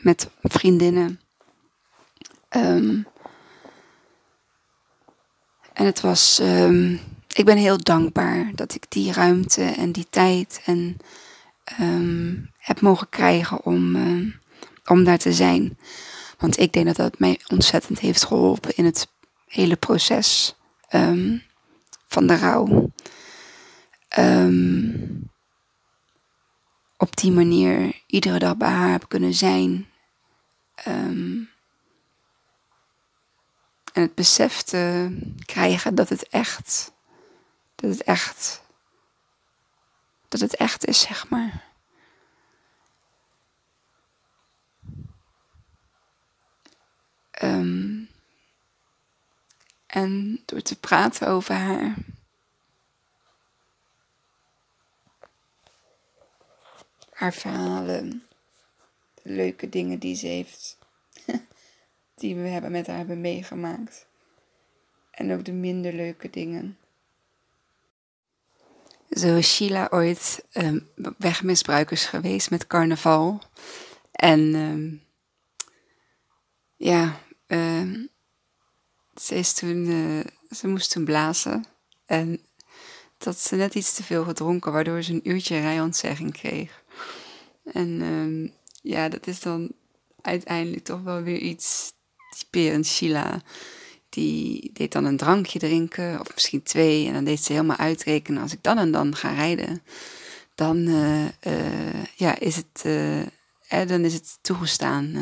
met 0.00 0.28
vriendinnen. 0.42 1.20
En 2.48 3.06
het 5.72 6.00
was. 6.00 6.40
Ik 7.34 7.44
ben 7.44 7.56
heel 7.56 7.78
dankbaar 7.78 8.50
dat 8.54 8.74
ik 8.74 8.84
die 8.88 9.12
ruimte 9.12 9.62
en 9.62 9.92
die 9.92 10.06
tijd 10.10 10.62
en 10.64 10.96
um, 11.80 12.50
heb 12.58 12.80
mogen 12.80 13.08
krijgen 13.08 13.64
om, 13.64 13.96
uh, 13.96 14.34
om 14.84 15.04
daar 15.04 15.18
te 15.18 15.32
zijn. 15.32 15.78
Want 16.38 16.58
ik 16.58 16.72
denk 16.72 16.86
dat 16.86 16.96
dat 16.96 17.18
mij 17.18 17.40
ontzettend 17.48 17.98
heeft 17.98 18.24
geholpen 18.24 18.76
in 18.76 18.84
het 18.84 19.08
hele 19.46 19.76
proces 19.76 20.56
um, 20.90 21.42
van 22.08 22.26
de 22.26 22.36
rouw. 22.36 22.92
Um, 24.18 25.30
op 26.96 27.16
die 27.16 27.32
manier 27.32 28.02
iedere 28.06 28.38
dag 28.38 28.56
bij 28.56 28.68
haar 28.68 28.90
heb 28.90 29.08
kunnen 29.08 29.34
zijn. 29.34 29.86
En 33.94 34.02
het 34.02 34.14
besef 34.14 34.62
te 34.62 35.16
krijgen 35.44 35.94
dat 35.94 36.08
het 36.08 36.28
echt, 36.28 36.92
dat 37.74 37.90
het 37.90 38.02
echt, 38.02 38.63
dat 40.40 40.50
het 40.50 40.58
echt 40.58 40.86
is, 40.86 41.00
zeg 41.00 41.28
maar. 41.28 41.64
Um, 47.42 48.08
en 49.86 50.42
door 50.44 50.62
te 50.62 50.78
praten 50.80 51.28
over 51.28 51.54
haar. 51.54 51.94
Haar 57.10 57.32
verhalen. 57.32 58.22
De 59.22 59.30
leuke 59.30 59.68
dingen 59.68 59.98
die 59.98 60.16
ze 60.16 60.26
heeft. 60.26 60.78
die 62.14 62.34
we 62.34 62.48
hebben 62.48 62.70
met 62.70 62.86
haar 62.86 62.96
hebben 62.96 63.20
meegemaakt. 63.20 64.06
En 65.10 65.32
ook 65.32 65.44
de 65.44 65.52
minder 65.52 65.92
leuke 65.92 66.30
dingen. 66.30 66.78
Zo 69.14 69.36
is 69.36 69.54
Sheila 69.54 69.88
ooit 69.90 70.44
um, 70.52 70.88
wegmisbruikers 71.18 72.04
geweest 72.04 72.50
met 72.50 72.66
carnaval. 72.66 73.42
En 74.12 74.54
um, 74.54 75.02
ja, 76.76 77.20
uh, 77.46 78.04
ze, 79.14 79.34
is 79.34 79.52
toen, 79.54 79.86
uh, 79.86 80.24
ze 80.50 80.68
moest 80.68 80.90
toen 80.90 81.04
blazen. 81.04 81.64
En 82.06 82.40
dat 83.18 83.38
ze 83.38 83.56
net 83.56 83.74
iets 83.74 83.94
te 83.94 84.02
veel 84.02 84.24
gedronken, 84.24 84.72
waardoor 84.72 85.02
ze 85.02 85.12
een 85.12 85.28
uurtje 85.28 85.60
rijontzegging 85.60 86.32
kreeg. 86.32 86.82
En 87.72 88.52
ja, 88.82 89.08
dat 89.08 89.26
is 89.26 89.40
dan 89.40 89.72
uiteindelijk 90.20 90.84
toch 90.84 91.02
wel 91.02 91.22
weer 91.22 91.38
iets 91.38 91.92
typerend 92.36 92.86
Sheila. 92.86 93.42
Die 94.14 94.70
deed 94.72 94.92
dan 94.92 95.04
een 95.04 95.16
drankje 95.16 95.58
drinken, 95.58 96.20
of 96.20 96.34
misschien 96.34 96.62
twee. 96.62 97.06
En 97.06 97.12
dan 97.12 97.24
deed 97.24 97.40
ze 97.40 97.52
helemaal 97.52 97.76
uitrekenen, 97.76 98.42
als 98.42 98.52
ik 98.52 98.62
dan 98.62 98.78
en 98.78 98.90
dan 98.90 99.16
ga 99.16 99.32
rijden, 99.32 99.82
dan, 100.54 100.76
uh, 100.76 101.24
ja, 102.14 102.38
is, 102.38 102.56
het, 102.56 102.82
eh, 103.68 103.88
dan 103.88 104.04
is 104.04 104.14
het 104.14 104.38
toegestaan 104.42 105.16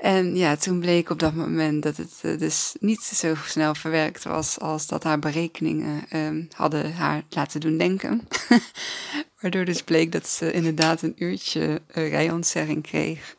en 0.00 0.36
ja, 0.36 0.56
toen 0.56 0.80
bleek 0.80 1.10
op 1.10 1.18
dat 1.18 1.34
moment 1.34 1.82
dat 1.82 1.96
het 1.96 2.20
dus 2.38 2.74
niet 2.78 3.00
zo 3.00 3.34
snel 3.46 3.74
verwerkt 3.74 4.24
was 4.24 4.58
als 4.58 4.86
dat 4.86 5.02
haar 5.02 5.18
berekeningen 5.18 6.04
uh, 6.12 6.44
hadden 6.54 6.94
haar 6.94 7.22
laten 7.28 7.60
doen 7.60 7.76
denken. 7.78 8.28
Waardoor 9.40 9.64
dus 9.64 9.82
bleek 9.82 10.12
dat 10.12 10.28
ze 10.28 10.52
inderdaad 10.52 11.02
een 11.02 11.14
uurtje 11.16 11.82
uh, 11.94 12.10
rijontzegging 12.10 12.82
kreeg. 12.82 13.36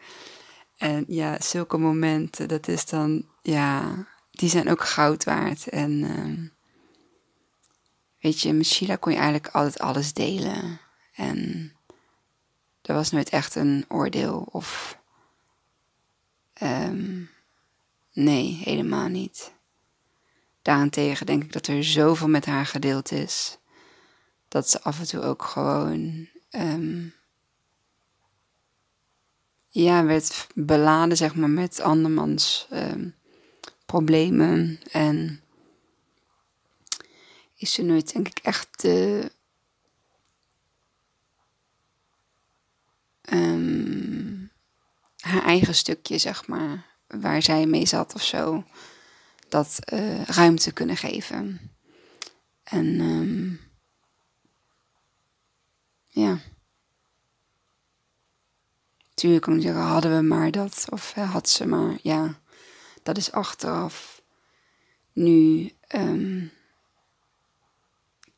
En 0.78 1.06
ja, 1.08 1.38
zulke 1.40 1.78
momenten, 1.78 2.48
dat 2.48 2.68
is 2.68 2.86
dan, 2.86 3.26
ja, 3.42 4.06
die 4.32 4.50
zijn 4.50 4.70
ook 4.70 4.84
goud 4.84 5.24
waard. 5.24 5.68
En 5.68 6.04
ehm, 6.04 6.48
weet 8.20 8.42
je, 8.42 8.54
met 8.54 8.66
Sheila 8.66 8.96
kon 8.96 9.12
je 9.12 9.18
eigenlijk 9.18 9.54
altijd 9.56 9.80
alles 9.80 10.14
delen. 10.14 10.80
En 11.14 11.72
er 12.82 12.94
was 12.94 13.12
nooit 13.12 13.30
echt 13.30 13.56
een 13.56 13.86
oordeel 13.88 14.48
of 14.52 15.00
Um, 16.64 17.30
nee, 18.14 18.62
helemaal 18.64 19.08
niet. 19.08 19.54
Daarentegen 20.62 21.26
denk 21.26 21.44
ik 21.44 21.54
dat 21.54 21.68
er 21.68 21.84
zoveel 21.84 22.28
met 22.28 22.46
haar 22.46 22.66
gedeeld 22.66 23.12
is. 23.12 23.58
dat 24.48 24.70
ze 24.70 24.82
af 24.82 25.00
en 25.00 25.08
toe 25.08 25.22
ook 25.22 25.44
gewoon. 25.44 26.28
ehm, 26.50 27.08
ja, 29.70 30.06
werd 30.06 30.48
beladen, 30.56 31.18
zeg 31.18 31.36
maar, 31.36 31.50
met 31.50 31.80
andermans 31.80 32.68
ehm, 32.70 33.10
problemen. 33.92 34.80
En 34.92 35.42
is 37.56 37.74
ze 37.74 37.84
nooit, 37.84 38.14
denk 38.14 38.28
ik, 38.28 38.40
echt 38.40 38.82
de. 38.82 39.32
ehm, 43.22 44.46
haar 45.18 45.44
eigen 45.44 45.76
stukje, 45.76 46.18
zeg 46.18 46.48
maar, 46.48 46.86
waar 47.08 47.42
zij 47.42 47.66
mee 47.66 47.86
zat 47.86 48.14
of 48.16 48.24
zo, 48.24 48.64
dat 49.50 49.80
eh, 49.80 50.24
ruimte 50.24 50.72
kunnen 50.72 50.98
geven. 50.98 51.72
En 52.64 53.00
ehm, 53.00 53.56
ja. 56.24 56.40
Tuurlijk 59.14 59.44
kan 59.44 59.62
hadden 59.66 60.16
we 60.16 60.22
maar 60.22 60.52
dat, 60.52 60.86
of 60.90 61.14
eh, 61.16 61.32
had 61.32 61.50
ze 61.50 61.66
maar, 61.68 62.00
ja, 62.02 62.41
dat 63.04 63.18
is 63.18 63.32
achteraf. 63.32 64.22
Nu 65.14 65.72
ehm, 65.88 66.46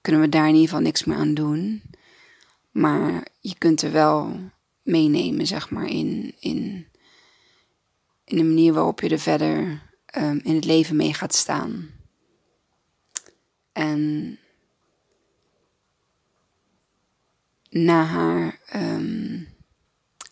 kunnen 0.02 0.21
we 0.21 0.30
daar 0.30 0.47
in 0.47 0.54
ieder 0.54 0.69
geval 0.69 0.84
niks 0.84 1.04
meer 1.04 1.17
aan 1.17 1.34
doen. 1.34 1.82
Maar 2.71 3.28
je 3.39 3.56
kunt 3.58 3.82
er 3.82 3.91
wel 3.91 4.39
meenemen, 4.84 5.47
zeg 5.47 5.69
maar, 5.69 5.86
in, 5.86 6.36
in, 6.39 6.88
in 8.23 8.38
de 8.38 8.43
manier 8.43 8.73
waarop 8.73 9.02
je 9.02 9.10
er 9.10 9.19
verder 9.19 9.82
ehm, 10.06 10.39
in 10.43 10.56
het 10.56 10.65
leven 10.65 10.95
mee 10.95 11.13
gaat 11.13 11.34
staan. 11.34 11.89
En 13.71 14.38
na 17.69 18.04
haar 18.04 18.60
ehm, 18.65 19.41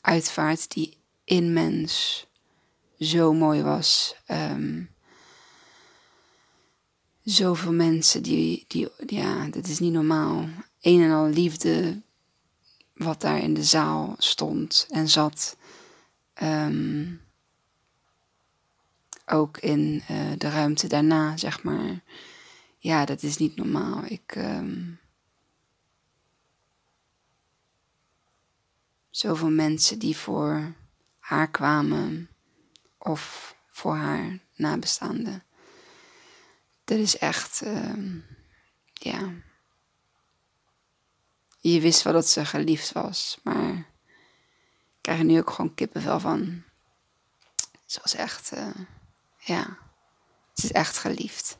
uitvaart, 0.02 0.72
die 0.72 0.98
inmens 1.24 2.26
zo 3.02 3.34
mooi 3.34 3.62
was. 3.62 4.16
Um, 4.28 4.90
zoveel 7.24 7.74
mensen 7.74 8.24
die, 8.24 8.66
die, 8.68 8.90
ja, 9.06 9.48
dat 9.48 9.68
is 9.68 9.80
niet 9.80 9.94
normaal. 9.94 10.50
Een 10.82 11.02
en 11.02 11.12
al 11.12 11.28
liefde 11.28 12.02
wat 12.94 13.22
daar 13.22 13.38
in 13.38 13.54
de 13.54 13.64
zaal 13.64 14.16
stond 14.18 14.88
en 14.90 15.10
zat. 15.10 15.58
Um, 16.44 17.22
ook 19.26 19.58
in 19.58 20.04
uh, 20.12 20.32
de 20.38 20.50
ruimte 20.50 20.88
daarna, 20.88 21.38
zeg 21.38 21.64
maar. 21.64 22.04
Ja, 22.78 23.06
dat 23.06 23.24
is 23.24 23.38
niet 23.38 23.56
normaal. 23.56 24.04
Ik. 24.06 24.36
Um, 24.36 25.00
zoveel 29.10 29.50
mensen 29.50 30.00
die 30.00 30.18
voor 30.18 30.74
haar 31.20 31.50
kwamen 31.50 32.31
of 33.04 33.56
voor 33.68 33.96
haar 33.96 34.40
nabestaanden. 34.56 35.44
Dat 36.84 36.98
is 36.98 37.18
echt, 37.18 37.62
um, 37.66 38.26
ja. 38.94 39.34
Je 41.60 41.80
wist 41.80 42.02
wel 42.02 42.14
dat 42.14 42.28
ze 42.28 42.46
geliefd 42.46 42.92
was, 42.92 43.40
maar 43.44 43.74
ik 43.76 45.02
krijg 45.02 45.20
er 45.20 45.26
nu 45.26 45.40
ook 45.40 45.50
gewoon 45.50 45.74
kippenvel 45.74 46.20
van. 46.20 46.64
Ze 47.86 48.00
was 48.02 48.16
echt, 48.16 48.54
uh, 48.54 48.68
ja, 49.38 49.78
ze 50.54 50.66
is 50.66 50.72
echt 50.72 50.98
geliefd. 50.98 51.58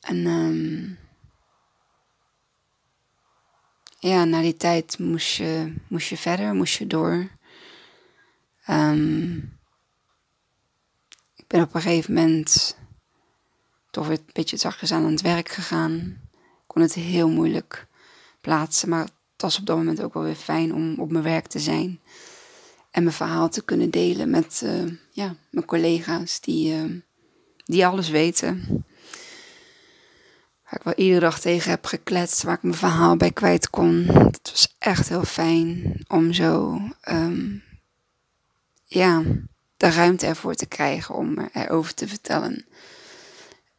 En 0.00 0.26
um, 0.26 0.98
ja, 3.98 4.24
na 4.24 4.40
die 4.40 4.56
tijd 4.56 4.98
moest 4.98 5.36
je, 5.36 5.74
moest 5.88 6.08
je 6.08 6.16
verder, 6.16 6.54
moest 6.54 6.78
je 6.78 6.86
door. 6.86 7.30
Ik 8.66 9.60
ben 11.52 11.62
op 11.62 11.74
een 11.74 11.80
gegeven 11.80 12.14
moment 12.14 12.76
toch 13.90 14.06
weer 14.06 14.18
een 14.18 14.32
beetje 14.32 14.56
zachtjes 14.56 14.92
aan 14.92 15.04
het 15.04 15.20
werk 15.20 15.48
gegaan. 15.48 16.20
Kon 16.66 16.82
het 16.82 16.94
heel 16.94 17.28
moeilijk 17.28 17.86
plaatsen, 18.40 18.88
maar 18.88 19.02
het 19.02 19.42
was 19.42 19.58
op 19.58 19.66
dat 19.66 19.76
moment 19.76 20.02
ook 20.02 20.14
wel 20.14 20.22
weer 20.22 20.34
fijn 20.34 20.74
om 20.74 20.98
op 20.98 21.10
mijn 21.10 21.24
werk 21.24 21.46
te 21.46 21.58
zijn. 21.58 22.00
En 22.90 23.02
mijn 23.02 23.14
verhaal 23.14 23.48
te 23.48 23.64
kunnen 23.64 23.90
delen 23.90 24.30
met 24.30 24.60
uh, 24.64 24.92
ja, 25.10 25.34
mijn 25.50 25.66
collega's 25.66 26.40
die, 26.40 26.74
uh, 26.74 27.00
die 27.64 27.86
alles 27.86 28.08
weten. 28.08 28.84
Waar 30.62 30.74
ik 30.74 30.82
wel 30.82 30.94
iedere 30.94 31.20
dag 31.20 31.40
tegen 31.40 31.70
heb 31.70 31.84
gekletst, 31.84 32.42
waar 32.42 32.54
ik 32.54 32.62
mijn 32.62 32.74
verhaal 32.74 33.16
bij 33.16 33.32
kwijt 33.32 33.70
kon. 33.70 34.04
Het 34.06 34.50
was 34.50 34.74
echt 34.78 35.08
heel 35.08 35.24
fijn 35.24 35.94
om 36.08 36.32
zo 36.32 36.80
um, 37.08 37.62
ja, 38.84 39.22
de 39.82 39.90
ruimte 39.90 40.26
ervoor 40.26 40.54
te 40.54 40.66
krijgen 40.66 41.14
om 41.14 41.38
erover 41.52 41.94
te 41.94 42.08
vertellen. 42.08 42.64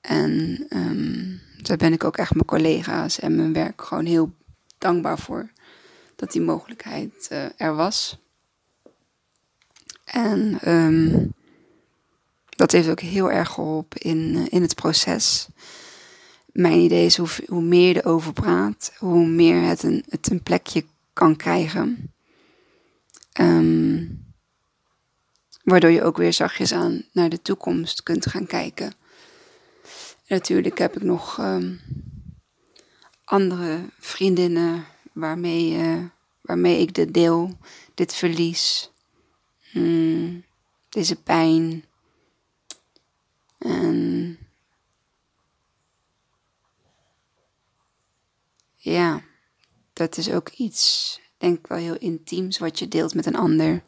En 0.02 0.66
um, 0.70 1.42
daar 1.62 1.78
ben 1.78 1.94
ik 1.94 2.04
ook 2.04 2.18
echt 2.18 2.34
mijn 2.34 2.46
collega's 2.46 3.20
en 3.20 3.36
mijn 3.36 3.54
werk 3.54 3.82
gewoon 3.82 4.06
heel 4.06 4.34
dankbaar 4.78 5.20
voor 5.20 5.50
dat 6.16 6.32
die 6.32 6.42
mogelijkheid 6.42 7.28
uh, 7.32 7.46
er 7.58 7.76
was. 7.76 8.18
En 10.04 10.70
um, 10.72 11.34
dat 12.50 12.72
heeft 12.72 12.90
ook 12.90 13.00
heel 13.00 13.32
erg 13.32 13.50
geholpen 13.50 14.02
in, 14.02 14.18
uh, 14.36 14.46
in 14.50 14.62
het 14.62 14.76
proces. 14.76 15.48
Mijn 16.52 16.80
idee 16.80 17.06
is 17.06 17.18
hoe, 17.18 17.28
hoe 17.48 17.62
meer 17.62 17.88
je 17.88 18.06
erover 18.06 18.34
praat, 18.34 18.94
hoe 18.98 19.28
meer 19.28 19.62
het 19.62 19.84
een, 19.84 20.04
het 20.10 20.32
een 20.32 20.44
plekje 20.44 20.86
kan 21.14 21.36
krijgen. 21.36 22.14
Um, 23.40 24.33
waardoor 25.64 25.90
je 25.90 26.04
ook 26.04 26.18
weer 26.18 26.34
zachtjes 26.34 26.74
aan 26.74 27.06
naar 27.12 27.30
de 27.30 27.42
toekomst 27.42 28.04
kunt 28.04 28.26
gaan 28.26 28.46
kijken. 28.46 28.94
natuurlijk 30.28 30.78
heb 30.78 30.96
ik 30.96 31.04
nog 31.04 31.38
um, 31.38 31.82
andere 33.24 33.80
vriendinnen 34.00 34.86
waarmee, 35.14 35.72
uh, 35.72 36.04
waarmee 36.42 36.80
ik 36.80 36.94
dit 36.94 37.14
deel, 37.14 37.58
dit 37.94 38.14
verlies, 38.14 38.92
mm, 39.74 40.44
deze 40.90 41.16
pijn. 41.16 41.86
En 43.58 44.38
ja, 48.76 49.22
dat 49.94 50.18
is 50.18 50.32
ook 50.32 50.50
iets, 50.50 51.20
denk 51.38 51.58
ik 51.58 51.68
wel 51.68 51.78
heel 51.78 51.98
intiems, 51.98 52.58
wat 52.58 52.80
je 52.80 52.88
deelt 52.88 53.14
met 53.14 53.26
een 53.26 53.36
ander. 53.36 53.84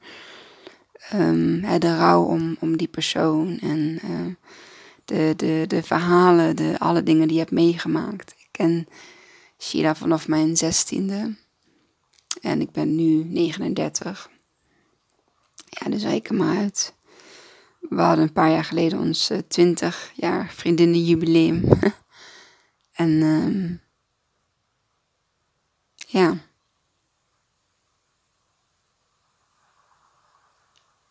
Um, 1.13 1.80
de 1.80 1.98
rouw 1.98 2.24
om, 2.24 2.58
om 2.60 2.78
die 2.78 2.88
persoon 2.88 3.60
en 3.60 4.00
uh, 4.10 4.36
de, 5.06 5.34
de, 5.38 5.65
de 5.68 5.84
verhalen, 5.84 6.56
de, 6.56 6.76
alle 6.80 7.04
dingen 7.04 7.28
die 7.28 7.34
je 7.34 7.41
hebt 7.41 7.52
meegemaakt. 7.52 8.32
Ik 8.38 8.48
ken 8.52 8.88
Sheila 9.60 9.96
vanaf 9.96 10.28
mijn 10.28 10.58
zestiende 10.58 11.36
en 12.41 12.62
ik 12.62 12.72
ben 12.72 12.96
nu 12.96 13.24
39. 13.24 14.30
Ja, 15.70 15.89
dus 15.89 16.04
reken 16.04 16.36
maar 16.36 16.58
uit. 16.58 16.94
We 17.80 18.02
hadden 18.02 18.26
een 18.26 18.34
paar 18.34 18.50
jaar 18.50 18.63
geleden 18.63 19.00
ons 19.00 19.32
uh, 19.32 19.38
20 19.48 20.12
jaar 20.15 20.52
vriendinnenjubileum. 20.54 21.63
en 22.94 23.22
um, 23.22 23.82
ja. 26.08 26.38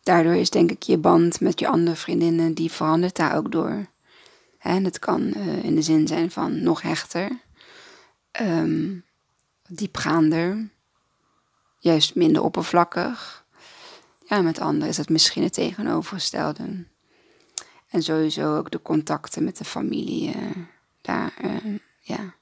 Daardoor 0.05 0.35
is 0.35 0.49
denk 0.49 0.71
ik 0.71 0.83
je 0.83 0.97
band 0.97 1.39
met 1.39 1.59
je 1.59 1.67
andere 1.67 1.95
vriendinnen, 1.95 2.53
die 2.53 2.71
verandert 2.71 3.15
daar 3.15 3.35
ook 3.35 3.51
door. 3.51 3.85
En 4.59 4.83
het 4.83 4.99
kan 4.99 5.21
uh, 5.21 5.63
in 5.63 5.75
de 5.75 5.81
zin 5.81 6.07
zijn 6.07 6.31
van 6.31 6.63
nog 6.63 6.81
hechter, 6.81 7.39
um, 8.41 9.03
diepgaander, 9.67 10.69
juist 11.79 12.15
minder 12.15 12.43
oppervlakkig. 12.43 13.45
Ja, 14.25 14.41
met 14.41 14.59
anderen 14.59 14.89
is 14.89 14.97
het 14.97 15.09
misschien 15.09 15.43
het 15.43 15.53
tegenovergestelde. 15.53 16.85
En 17.89 18.03
sowieso 18.03 18.57
ook 18.57 18.71
de 18.71 18.81
contacten 18.81 19.43
met 19.43 19.57
de 19.57 19.65
familie, 19.65 20.35
uh, 20.35 20.51
daar, 21.01 21.33
uh, 21.43 21.77
ja, 21.99 22.35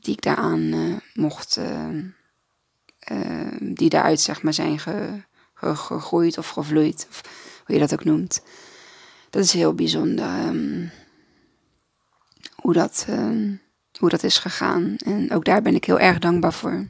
die 0.00 0.14
ik 0.14 0.22
daaraan 0.22 1.00
mocht, 1.14 1.60
die 3.60 3.88
daaruit 3.88 4.20
zeg 4.20 4.42
maar 4.42 4.54
zijn 4.54 4.78
ge, 4.78 5.22
gegroeid 5.62 6.38
of 6.38 6.48
gevloeid, 6.48 7.06
of 7.10 7.20
hoe 7.64 7.74
je 7.74 7.80
dat 7.80 7.92
ook 7.92 8.04
noemt. 8.04 8.42
Dat 9.30 9.44
is 9.44 9.52
heel 9.52 9.74
bijzonder 9.74 10.46
um, 10.46 10.90
hoe, 12.54 12.72
dat, 12.72 13.06
um, 13.08 13.60
hoe 13.98 14.08
dat 14.08 14.22
is 14.22 14.38
gegaan. 14.38 14.96
En 14.96 15.32
ook 15.32 15.44
daar 15.44 15.62
ben 15.62 15.74
ik 15.74 15.84
heel 15.84 15.98
erg 15.98 16.18
dankbaar 16.18 16.52
voor. 16.52 16.88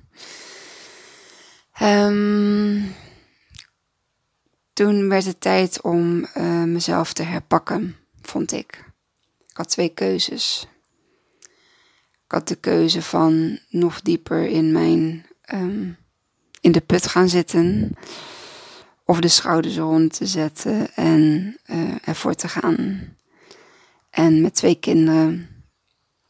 Um, 1.82 2.94
toen 4.72 5.08
werd 5.08 5.24
het 5.24 5.40
tijd 5.40 5.80
om 5.80 6.26
uh, 6.36 6.62
mezelf 6.62 7.12
te 7.12 7.22
herpakken, 7.22 7.96
vond 8.22 8.52
ik. 8.52 8.84
Ik 9.48 9.56
had 9.56 9.68
twee 9.68 9.88
keuzes. 9.88 10.66
Ik 12.24 12.38
had 12.38 12.48
de 12.48 12.56
keuze 12.56 13.02
van 13.02 13.58
nog 13.68 14.00
dieper 14.00 14.46
in 14.46 14.72
mijn 14.72 15.26
ehm, 15.42 15.90
in 16.60 16.72
de 16.72 16.80
put 16.80 17.06
gaan 17.06 17.28
zitten. 17.28 17.96
Of 19.04 19.20
de 19.20 19.28
schouders 19.28 19.76
rond 19.76 20.16
te 20.16 20.26
zetten 20.26 20.94
en 20.94 21.56
uh, 21.66 21.94
ervoor 22.04 22.34
te 22.34 22.48
gaan. 22.48 23.00
En 24.10 24.40
met 24.40 24.54
twee 24.54 24.74
kinderen, 24.74 25.48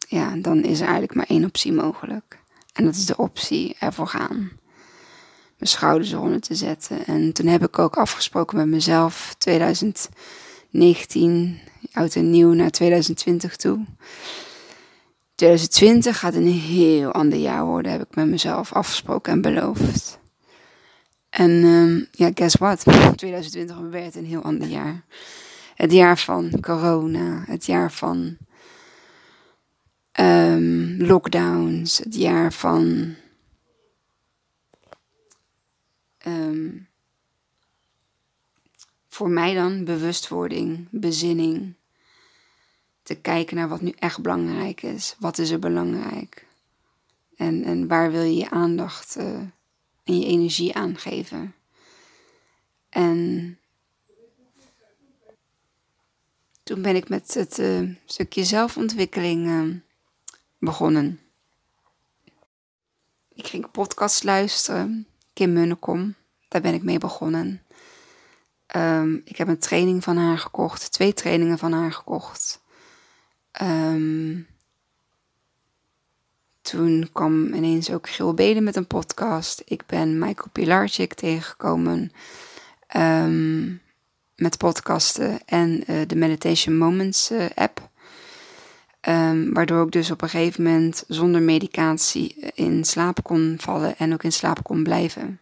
ja, 0.09 0.37
dan 0.37 0.63
is 0.63 0.79
er 0.79 0.87
eigenlijk 0.87 1.15
maar 1.15 1.27
één 1.29 1.45
optie 1.45 1.73
mogelijk. 1.73 2.41
En 2.73 2.85
dat 2.85 2.95
is 2.95 3.07
de 3.07 3.17
optie 3.17 3.77
ervoor 3.79 4.07
gaan. 4.07 4.37
Mijn 5.59 5.71
schouders 5.71 6.13
eronder 6.13 6.41
te 6.41 6.55
zetten. 6.55 7.07
En 7.07 7.33
toen 7.33 7.47
heb 7.47 7.65
ik 7.65 7.79
ook 7.79 7.97
afgesproken 7.97 8.57
met 8.57 8.67
mezelf, 8.67 9.35
2019, 9.39 11.59
oud 11.93 12.15
en 12.15 12.31
nieuw 12.31 12.53
naar 12.53 12.71
2020 12.71 13.57
toe. 13.57 13.85
2020 15.35 16.19
gaat 16.19 16.35
een 16.35 16.47
heel 16.47 17.13
ander 17.13 17.39
jaar 17.39 17.65
worden, 17.65 17.93
heb 17.93 18.03
ik 18.03 18.15
met 18.15 18.27
mezelf 18.27 18.73
afgesproken 18.73 19.33
en 19.33 19.41
beloofd. 19.41 20.21
En 21.33 21.51
um, 21.51 22.07
ja, 22.11 22.31
guess 22.35 22.57
what? 22.57 22.85
2020 23.17 23.77
werd 23.91 24.15
een 24.15 24.25
heel 24.25 24.43
ander 24.43 24.69
jaar. 24.69 25.05
Het 25.75 25.93
jaar 25.93 26.19
van 26.19 26.61
corona, 26.61 27.45
het 27.47 27.67
jaar 27.67 27.93
van 27.93 28.37
um, 30.21 30.97
lockdowns, 31.03 31.99
het 31.99 32.15
jaar 32.15 32.53
van 32.53 33.15
um, 36.27 36.89
voor 39.09 39.31
mij 39.31 39.55
dan 39.55 39.85
bewustwording, 39.85 40.89
bezinning. 40.91 41.75
Te 43.03 43.15
kijken 43.15 43.57
naar 43.57 43.69
wat 43.69 43.81
nu 43.81 43.93
echt 43.99 44.23
belangrijk 44.23 44.83
is. 44.83 45.17
Wat 45.19 45.39
is 45.39 45.51
er 45.51 45.59
belangrijk? 45.59 46.47
En, 47.37 47.65
en 47.65 47.89
waar 47.89 48.11
wil 48.11 48.23
je 48.23 48.37
je 48.37 48.51
aandacht 48.51 49.17
uh, 49.19 49.41
en 50.05 50.19
je 50.19 50.27
energie 50.27 50.75
aangeven? 50.75 51.55
En 52.89 53.59
toen 56.63 56.83
ben 56.83 56.97
ik 56.97 57.09
met 57.09 57.35
het 57.35 57.59
uh, 57.59 57.97
stukje 58.05 58.45
zelfontwikkeling 58.45 59.47
uh, 59.47 59.77
begonnen. 60.59 61.21
Ik 63.35 63.47
ging 63.47 63.71
podcast 63.71 64.25
luisteren, 64.25 65.07
Kim 65.33 65.53
Munnekom, 65.53 66.15
daar 66.49 66.61
ben 66.61 66.75
ik 66.75 66.83
mee 66.83 66.99
begonnen. 66.99 67.63
Um, 68.77 69.23
ik 69.25 69.37
heb 69.37 69.49
een 69.49 69.59
training 69.59 70.03
van 70.03 70.17
haar 70.17 70.39
gekocht, 70.39 70.93
twee 70.93 71.13
trainingen 71.13 71.59
van 71.59 71.73
haar 71.73 71.93
gekocht. 71.93 72.63
Um, 73.63 74.47
toen 76.63 77.09
kwam 77.13 77.55
ineens 77.55 77.91
ook 77.91 78.09
Gil 78.09 78.35
Beden 78.35 78.65
met 78.65 78.77
een 78.77 78.87
podcast. 78.87 79.63
Ik 79.65 79.83
ben 79.87 80.19
Michael 80.19 80.49
Pilarczyk 80.53 81.15
tegengekomen 81.15 82.13
um, 82.97 83.81
met 84.37 84.59
podcasten 84.59 85.41
en 85.47 85.85
uh, 85.91 86.01
de 86.07 86.17
Meditation 86.17 86.77
Moments 86.77 87.31
uh, 87.31 87.45
app. 87.55 87.91
Um, 89.09 89.53
waardoor 89.53 89.85
ik 89.85 89.93
dus 89.93 90.11
op 90.11 90.23
een 90.23 90.29
gegeven 90.29 90.63
moment 90.63 91.05
zonder 91.09 91.43
medicatie 91.43 92.35
in 92.55 92.85
slaap 92.85 93.23
kon 93.23 93.57
vallen 93.59 93.97
en 93.97 94.13
ook 94.13 94.23
in 94.23 94.33
slaap 94.33 94.63
kon 94.63 94.83
blijven. 94.83 95.41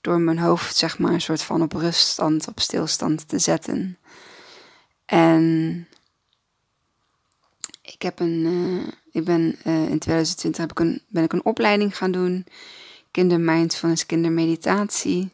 Door 0.00 0.20
mijn 0.20 0.38
hoofd, 0.38 0.76
zeg 0.76 0.98
maar, 0.98 1.12
een 1.12 1.20
soort 1.20 1.42
van 1.42 1.62
op 1.62 1.72
ruststand, 1.72 2.48
op 2.48 2.60
stilstand 2.60 3.28
te 3.28 3.38
zetten. 3.38 3.98
En 5.04 5.88
ik 7.82 8.02
heb 8.02 8.20
een, 8.20 8.46
ik 9.16 9.24
ben 9.24 9.56
uh, 9.66 9.88
in 9.88 9.98
2020 9.98 10.60
heb 10.60 10.70
ik 10.70 10.78
een, 10.78 11.02
ben 11.08 11.24
ik 11.24 11.32
een 11.32 11.44
opleiding 11.44 11.96
gaan 11.96 12.10
doen. 12.10 12.46
Kindermindfulness, 13.10 14.06
kindermeditatie. 14.06 15.30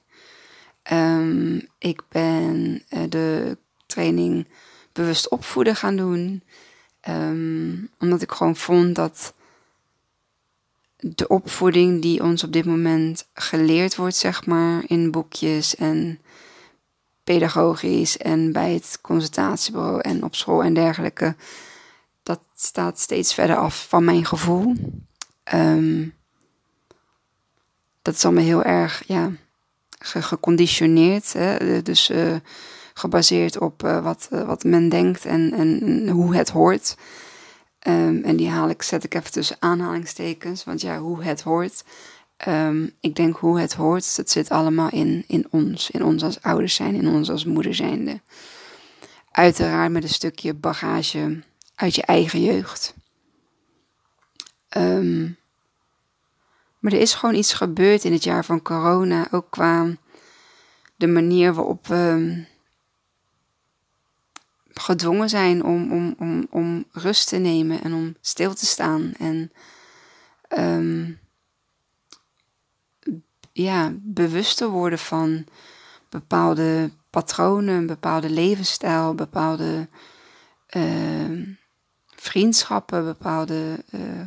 Um, 0.93 1.69
ik 1.79 2.03
ben 2.09 2.83
uh, 2.91 3.01
de 3.09 3.57
training 3.87 4.47
bewust 4.93 5.29
opvoeden 5.29 5.77
gaan 5.77 5.97
doen. 5.97 6.43
Um, 7.09 7.91
omdat 7.99 8.23
ik 8.23 8.33
gewoon 8.33 8.57
vond 8.57 8.95
dat 8.95 9.35
de 10.97 11.29
opvoeding 11.29 12.03
die 12.03 12.23
ons 12.23 12.45
op 12.45 12.53
dit 12.53 12.65
moment 12.65 13.29
geleerd 13.35 13.97
wordt, 13.97 14.17
zeg 14.17 14.47
maar, 14.47 14.83
in 14.87 15.11
boekjes 15.11 15.77
en 15.77 16.21
pedagogisch 17.25 18.17
en 18.17 18.53
bij 18.53 18.73
het 18.73 18.99
consultatiebureau 19.01 20.01
en 20.01 20.25
op 20.25 20.35
school 20.35 20.63
en 20.63 20.75
dergelijke, 20.75 21.35
dat 22.23 22.41
staat 22.55 22.99
steeds 22.99 23.35
verder 23.35 23.57
af 23.57 23.87
van 23.89 24.05
mijn 24.05 24.25
gevoel. 24.25 24.75
Um, 25.55 26.15
dat 28.03 28.15
is 28.15 28.25
allemaal 28.25 28.45
heel 28.45 28.63
erg, 28.63 29.03
ja, 29.07 29.31
geconditioneerd. 29.99 31.33
Hè? 31.33 31.83
Dus 31.83 32.11
uh, 32.11 32.37
gebaseerd 32.95 33.59
op 33.59 33.83
uh, 33.85 34.03
wat, 34.05 34.29
wat 34.31 34.65
men 34.65 34.89
denkt 34.89 35.25
en, 35.25 35.53
en 35.53 36.09
hoe 36.09 36.35
het 36.35 36.49
hoort. 36.51 36.97
Um, 37.89 38.25
en 38.25 38.37
die 38.37 38.49
haal 38.49 38.69
ik, 38.69 38.83
zet 38.83 39.05
ik 39.05 39.15
even 39.15 39.33
tussen 39.33 39.57
aanhalingstekens, 39.59 40.65
want 40.65 40.81
ja, 40.81 40.99
hoe 40.99 41.23
het 41.23 41.43
hoort. 41.43 41.85
Um, 42.49 42.93
ik 43.01 43.15
denk 43.15 43.37
hoe 43.37 43.61
het 43.61 43.75
hoort, 43.75 44.17
dat 44.17 44.31
zit 44.31 44.49
allemaal 44.51 44.91
in, 44.91 45.25
in 45.27 45.47
ons. 45.51 45.91
In 45.91 46.05
ons 46.05 46.23
als 46.23 46.43
ouders 46.43 46.75
zijn, 46.75 46.95
in 46.95 47.09
ons 47.09 47.31
als 47.31 47.45
moeder 47.45 47.75
zijnde. 47.75 48.21
Uiteraard 49.31 49.93
met 49.93 50.03
een 50.03 50.09
stukje 50.09 50.55
bagage 50.55 51.41
uit 51.83 51.95
je 51.95 52.03
eigen 52.03 52.43
jeugd. 52.43 52.95
Um, 54.77 55.37
maar 56.79 56.93
er 56.93 57.01
is 57.01 57.15
gewoon 57.15 57.35
iets 57.35 57.53
gebeurd 57.53 58.05
in 58.05 58.13
het 58.13 58.25
jaar 58.25 58.45
van 58.45 58.63
corona, 58.63 59.27
ook 59.31 59.51
qua 59.51 59.97
de 60.97 61.07
manier 61.07 61.55
waarop 61.55 61.87
we 61.87 62.45
gedwongen 64.71 65.29
zijn 65.29 65.65
om, 65.65 65.93
om, 65.93 66.15
om, 66.19 66.47
om 66.51 66.85
rust 66.93 67.29
te 67.29 67.37
nemen 67.37 67.83
en 67.83 67.95
om 67.95 68.17
stil 68.21 68.55
te 68.55 68.67
staan. 68.67 69.13
En 69.19 69.53
um, 70.59 71.21
ja, 73.53 73.93
bewust 74.01 74.57
te 74.57 74.69
worden 74.69 74.99
van 74.99 75.45
bepaalde 76.09 76.91
patronen, 77.11 77.87
bepaalde 77.87 78.31
levensstijl, 78.31 79.15
bepaalde 79.15 79.89
uh, 80.77 81.61
vriendschappen, 82.23 83.05
bepaalde 83.05 83.85
uh, 83.91 84.21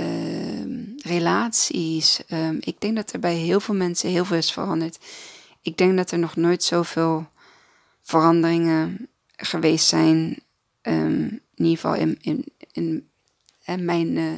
uh, 0.00 0.96
relaties. 0.96 2.20
Um, 2.32 2.58
ik 2.60 2.80
denk 2.80 2.96
dat 2.96 3.12
er 3.12 3.20
bij 3.20 3.34
heel 3.34 3.60
veel 3.60 3.74
mensen 3.74 4.10
heel 4.10 4.24
veel 4.24 4.36
is 4.36 4.52
veranderd. 4.52 4.98
Ik 5.62 5.76
denk 5.76 5.96
dat 5.96 6.10
er 6.10 6.18
nog 6.18 6.36
nooit 6.36 6.62
zoveel 6.62 7.26
veranderingen 8.02 9.08
geweest 9.36 9.86
zijn. 9.86 10.42
Um, 10.82 11.40
in 11.54 11.64
ieder 11.64 11.78
geval 11.78 11.94
in, 11.94 12.18
in, 12.20 12.52
in, 13.64 13.84
mijn 13.84 14.16
uh, 14.16 14.32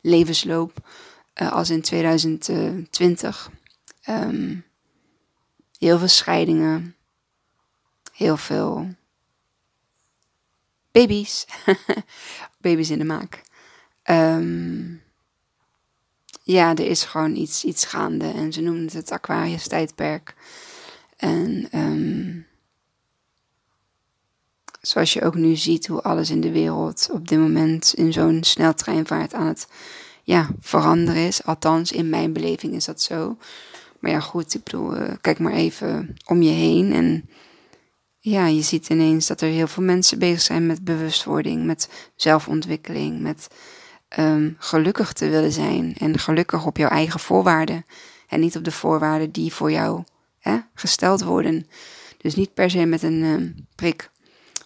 levensloop. 0.00 0.88
Uh, 1.42 1.52
als 1.52 1.70
in 1.70 1.82
2020. 1.82 3.50
Um, 4.08 4.14
ehm, 4.14 4.56
heel 5.78 5.98
veel 5.98 6.08
scheidingen. 6.08 6.96
Heel 8.12 8.36
veel 8.36 8.94
baby's. 10.92 11.46
baby's 12.60 12.90
in 12.90 12.98
de 12.98 13.04
maak. 13.04 13.42
Um, 14.10 15.02
ja, 16.42 16.70
er 16.70 16.86
is 16.86 17.04
gewoon 17.04 17.36
iets, 17.36 17.64
iets 17.64 17.84
gaande. 17.84 18.26
En 18.26 18.52
ze 18.52 18.60
noemen 18.60 18.84
het 18.84 18.92
het 18.92 19.10
Aquarius-tijdperk. 19.10 20.34
En 21.16 21.68
um, 21.72 22.46
zoals 24.80 25.12
je 25.12 25.22
ook 25.22 25.34
nu 25.34 25.56
ziet 25.56 25.86
hoe 25.86 26.02
alles 26.02 26.30
in 26.30 26.40
de 26.40 26.50
wereld 26.50 27.08
op 27.12 27.28
dit 27.28 27.38
moment 27.38 27.94
in 27.94 28.12
zo'n 28.12 28.44
sneltreinvaart 28.44 29.34
aan 29.34 29.46
het 29.46 29.68
ja, 30.22 30.48
veranderen 30.60 31.26
is. 31.26 31.44
Althans, 31.44 31.92
in 31.92 32.08
mijn 32.08 32.32
beleving 32.32 32.74
is 32.74 32.84
dat 32.84 33.00
zo. 33.00 33.36
Maar 33.98 34.10
ja, 34.10 34.20
goed, 34.20 34.54
ik 34.54 34.62
bedoel, 34.62 34.96
uh, 34.96 35.10
kijk 35.20 35.38
maar 35.38 35.52
even 35.52 36.16
om 36.26 36.42
je 36.42 36.50
heen. 36.50 36.92
En 36.92 37.28
ja, 38.24 38.46
je 38.46 38.62
ziet 38.62 38.88
ineens 38.88 39.26
dat 39.26 39.40
er 39.40 39.48
heel 39.48 39.66
veel 39.66 39.82
mensen 39.82 40.18
bezig 40.18 40.40
zijn 40.40 40.66
met 40.66 40.84
bewustwording, 40.84 41.64
met 41.64 41.88
zelfontwikkeling, 42.16 43.20
met 43.20 43.48
um, 44.18 44.56
gelukkig 44.58 45.12
te 45.12 45.28
willen 45.28 45.52
zijn. 45.52 45.94
En 45.98 46.18
gelukkig 46.18 46.66
op 46.66 46.76
jouw 46.76 46.88
eigen 46.88 47.20
voorwaarden. 47.20 47.84
En 48.28 48.40
niet 48.40 48.56
op 48.56 48.64
de 48.64 48.72
voorwaarden 48.72 49.30
die 49.30 49.52
voor 49.52 49.70
jou 49.70 50.04
hè, 50.38 50.58
gesteld 50.74 51.22
worden. 51.22 51.66
Dus 52.18 52.34
niet 52.34 52.54
per 52.54 52.70
se 52.70 52.84
met 52.84 53.02
een 53.02 53.22
um, 53.22 53.66
prik. 53.74 54.10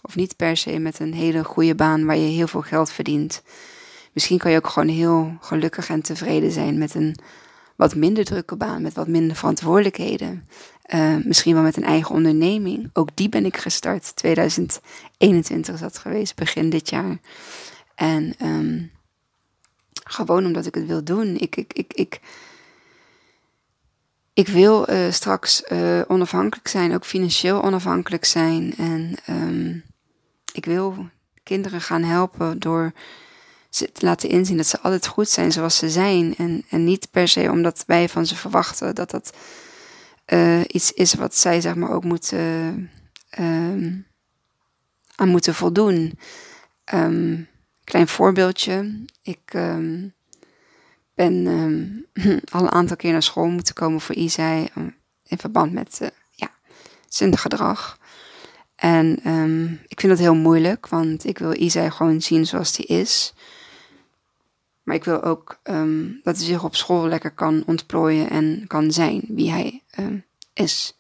Of 0.03 0.17
niet 0.17 0.37
per 0.37 0.57
se 0.57 0.79
met 0.79 0.99
een 0.99 1.15
hele 1.15 1.45
goede 1.45 1.75
baan 1.75 2.05
waar 2.05 2.17
je 2.17 2.29
heel 2.29 2.49
veel 2.49 2.63
geld 2.63 2.91
verdient. 2.91 3.43
Misschien 4.13 4.39
kan 4.39 4.51
je 4.51 4.57
ook 4.57 4.69
gewoon 4.69 4.89
heel 4.89 5.37
gelukkig 5.41 5.89
en 5.89 6.03
tevreden 6.03 6.53
zijn 6.53 6.79
met 6.79 6.95
een 6.95 7.17
wat 7.77 7.95
minder 7.95 8.25
drukke 8.25 8.57
baan, 8.57 8.83
met 8.83 8.95
wat 8.95 9.09
minder 9.09 9.37
verantwoordelijkheden. 9.37 10.49
Uh, 10.95 11.17
misschien 11.25 11.55
wel 11.55 11.63
met 11.63 11.77
een 11.77 11.85
eigen 11.85 12.15
onderneming. 12.15 12.91
Ook 12.93 13.09
die 13.15 13.29
ben 13.29 13.45
ik 13.45 13.57
gestart. 13.57 14.17
2021 14.17 15.75
is 15.75 15.81
dat 15.81 15.99
geweest, 15.99 16.35
begin 16.35 16.71
dit 16.71 16.89
jaar. 16.91 17.19
En 17.95 18.35
um, 18.43 18.91
Gewoon 20.09 20.45
omdat 20.45 20.67
ik 20.67 20.75
het 20.75 20.87
wil 20.87 21.05
doen. 21.05 21.37
Ik, 21.37 21.57
ik, 21.57 21.73
ik, 21.73 21.93
ik, 21.95 22.21
ik 24.33 24.49
wil 24.49 24.91
uh, 24.91 25.11
straks 25.11 25.63
uh, 25.69 26.01
onafhankelijk 26.09 26.69
zijn, 26.69 26.95
ook 26.95 27.05
financieel 27.05 27.63
onafhankelijk 27.63 28.25
zijn. 28.25 28.75
En 28.77 29.15
um, 29.29 29.85
ik 30.53 30.65
wil 30.65 31.09
kinderen 31.43 31.81
gaan 31.81 32.03
helpen 32.03 32.59
door 32.59 32.93
te 33.77 34.05
laten 34.07 34.29
inzien 34.29 34.57
dat 34.57 34.67
ze 34.67 34.81
altijd 34.81 35.07
goed 35.07 35.29
zijn 35.29 35.53
zoals 35.53 35.77
ze 35.77 35.91
zijn. 35.91 36.35
En, 36.37 36.65
en 36.71 36.85
niet 36.85 37.09
per 37.11 37.29
se 37.29 37.51
omdat 37.51 37.85
wij 37.87 38.09
van 38.09 38.27
ze 38.27 38.37
verwachten 38.37 38.95
dat 38.95 39.11
dat 39.11 39.37
uh, 40.27 40.61
iets 40.67 40.93
is 40.93 41.15
wat 41.15 41.35
zij 41.35 41.61
zeg 41.61 41.75
maar 41.75 41.91
ook 41.91 42.05
moeten, 42.05 42.91
aan 45.15 45.29
moeten 45.29 45.55
voldoen. 45.55 46.19
Um, 46.95 47.49
klein 47.85 48.09
voorbeeldje. 48.09 49.05
Ik 49.23 49.53
um, 49.55 50.15
ben 51.15 51.47
al 52.53 52.63
een 52.63 52.73
aantal 52.73 52.97
keer 52.97 53.13
naar 53.13 53.23
school 53.23 53.49
moeten 53.49 53.75
komen 53.75 54.01
voor 54.01 54.15
Isai 54.15 54.69
in 55.27 55.39
verband 55.39 55.73
met 55.73 55.99
uh, 56.03 56.09
ja, 56.31 56.51
zijn 57.09 57.37
gedrag. 57.39 57.99
En 58.77 59.11
ik 59.87 60.01
vind 60.01 60.13
dat 60.13 60.21
heel 60.21 60.35
moeilijk, 60.35 60.89
want 60.89 61.25
ik 61.25 61.39
wil 61.39 61.53
Isai 61.61 61.91
gewoon 61.91 62.23
zien 62.23 62.47
zoals 62.47 62.77
hij 62.77 62.87
is. 62.87 63.35
Maar 64.87 64.97
ik 64.97 65.05
wil 65.05 65.23
ook 65.23 65.61
um, 65.65 66.21
dat 66.23 66.37
hij 66.37 66.45
zich 66.45 66.65
op 66.65 66.77
school 66.77 67.09
lekker 67.09 67.31
kan 67.31 67.63
ontplooien 67.67 68.31
en 68.31 68.65
kan 68.67 68.93
zijn 68.93 69.25
wie 69.29 69.51
hij 69.51 69.83
um, 69.99 70.25
is. 70.53 70.99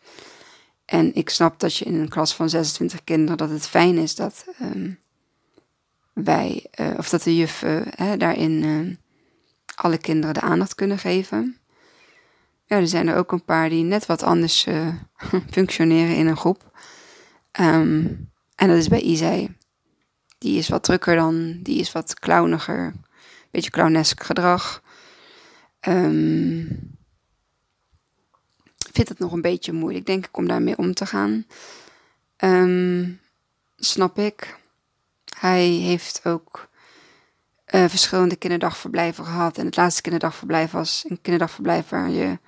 En 0.85 1.15
ik 1.15 1.31
snap 1.31 1.61
dat 1.61 1.77
je 1.77 1.85
in 1.85 1.95
een 1.95 2.09
klas 2.09 2.35
van 2.35 2.49
26 2.49 3.05
kinderen 3.05 3.37
dat 3.37 3.51
het 3.51 3.67
fijn 3.67 3.99
is 3.99 4.15
dat 4.15 4.45
wij, 6.13 6.67
uh, 6.81 6.95
of 6.97 7.09
dat 7.09 7.23
de 7.23 7.37
juf 7.37 7.65
daarin 8.19 8.99
alle 9.75 9.99
kinderen 9.99 10.35
de 10.35 10.41
aandacht 10.41 10.75
kunnen 10.75 10.99
geven. 10.99 11.57
Ja, 12.65 12.77
er 12.77 12.89
zijn 12.89 13.09
er 13.09 13.17
ook 13.17 13.33
een 13.33 13.45
paar 13.45 13.69
die 13.69 13.85
net 13.85 14.07
wat 14.07 14.23
anders 14.23 14.67
functioneren 15.51 16.17
in 16.17 16.27
een 16.27 16.37
groep. 16.37 16.71
En 17.53 18.31
dat 18.57 18.77
is 18.77 18.89
bij 18.89 19.01
Isai. 19.01 19.57
Die 20.39 20.59
is 20.59 20.69
wat 20.69 20.85
drukker 20.85 21.17
dan, 21.17 21.59
die 21.63 21.81
is 21.81 21.93
wat 21.93 22.19
clowniger. 22.19 22.95
Beetje 23.57 23.71
clownesk 23.71 24.23
gedrag. 24.23 24.83
Um, 25.89 26.97
vind 28.93 29.09
het 29.09 29.19
nog 29.19 29.33
een 29.33 29.41
beetje 29.41 29.73
moeilijk, 29.73 30.07
denk 30.07 30.27
ik, 30.27 30.37
om 30.37 30.49
daarmee 30.49 30.79
om 30.79 30.95
te 30.95 31.07
gaan. 31.07 31.47
Um, 32.37 33.21
snap 33.77 34.19
ik. 34.19 34.57
Hij 35.39 35.67
heeft 35.67 36.21
ook 36.25 36.69
uh, 37.75 37.85
verschillende 37.89 38.37
kinderdagverblijven 38.37 39.25
gehad. 39.25 39.59
En 39.59 39.67
het 39.67 39.77
laatste 39.77 40.03
kinderdagverblijf 40.03 40.71
was 40.71 41.05
een 41.09 41.21
kinderdagverblijf 41.21 41.89
waar, 41.89 42.11
je, 42.11 42.39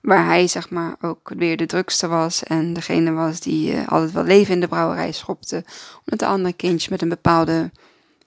waar 0.00 0.24
hij 0.24 0.46
zeg 0.46 0.70
maar 0.70 0.96
ook 1.00 1.32
weer 1.36 1.56
de 1.56 1.66
drukste 1.66 2.06
was. 2.06 2.42
En 2.42 2.72
degene 2.72 3.12
was 3.12 3.40
die 3.40 3.72
uh, 3.72 3.88
altijd 3.88 4.12
wel 4.12 4.24
leven 4.24 4.54
in 4.54 4.60
de 4.60 4.68
brouwerij 4.68 5.12
schopte. 5.12 5.64
Omdat 5.98 6.18
de 6.18 6.26
andere 6.26 6.54
kindjes 6.54 6.88
met 6.88 7.02
een 7.02 7.08
bepaalde 7.08 7.70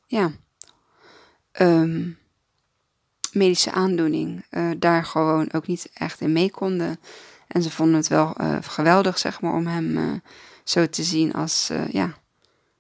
ja, 0.06 0.32
um, 1.62 2.18
medische 3.32 3.72
aandoening 3.72 4.46
uh, 4.52 4.72
daar 4.78 5.06
gewoon 5.06 5.52
ook 5.52 5.68
niet 5.68 5.90
echt 5.94 6.22
in 6.22 6.32
mee 6.32 6.52
konden. 6.52 7.00
En 7.48 7.64
ze 7.64 7.72
vonden 7.72 7.96
het 7.96 8.08
wel 8.08 8.36
geweldig 8.62 9.18
zeg 9.18 9.42
maar 9.42 9.54
om 9.54 9.68
hem 9.68 10.22
zo 10.64 10.90
te 10.90 11.04
zien 11.04 11.34
als 11.34 11.72
ja, 11.92 12.18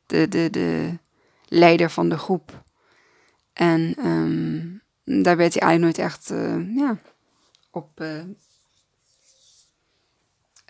de, 0.06 0.28
de, 0.28 0.50
de 0.50 0.98
leider 1.48 1.90
van 1.90 2.10
de 2.10 2.18
groep. 2.18 2.64
En 3.54 3.96
um, 4.06 4.82
daar 5.04 5.38
werd 5.38 5.54
hij 5.54 5.62
eigenlijk 5.62 5.82
nooit 5.82 5.98
echt 5.98 6.28
ja, 6.76 6.98
op 7.72 8.04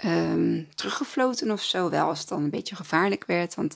um, 0.05 0.67
teruggefloten 0.75 1.51
of 1.51 1.61
zo. 1.61 1.89
Wel 1.89 2.07
als 2.07 2.19
het 2.19 2.27
dan 2.27 2.43
een 2.43 2.49
beetje 2.49 2.75
gevaarlijk 2.75 3.25
werd. 3.25 3.55
Want 3.55 3.75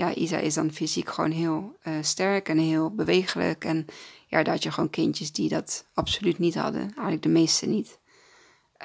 ja, 0.00 0.14
Isa 0.14 0.38
is 0.38 0.54
dan 0.54 0.72
fysiek 0.72 1.08
gewoon 1.08 1.30
heel 1.30 1.76
uh, 1.84 1.94
sterk 2.00 2.48
en 2.48 2.58
heel 2.58 2.94
bewegelijk. 2.94 3.64
En 3.64 3.86
ja, 4.26 4.42
daar 4.42 4.54
had 4.54 4.62
je 4.62 4.72
gewoon 4.72 4.90
kindjes 4.90 5.32
die 5.32 5.48
dat 5.48 5.86
absoluut 5.94 6.38
niet 6.38 6.54
hadden. 6.54 6.80
Eigenlijk 6.80 7.22
de 7.22 7.28
meeste 7.28 7.66
niet. 7.66 7.98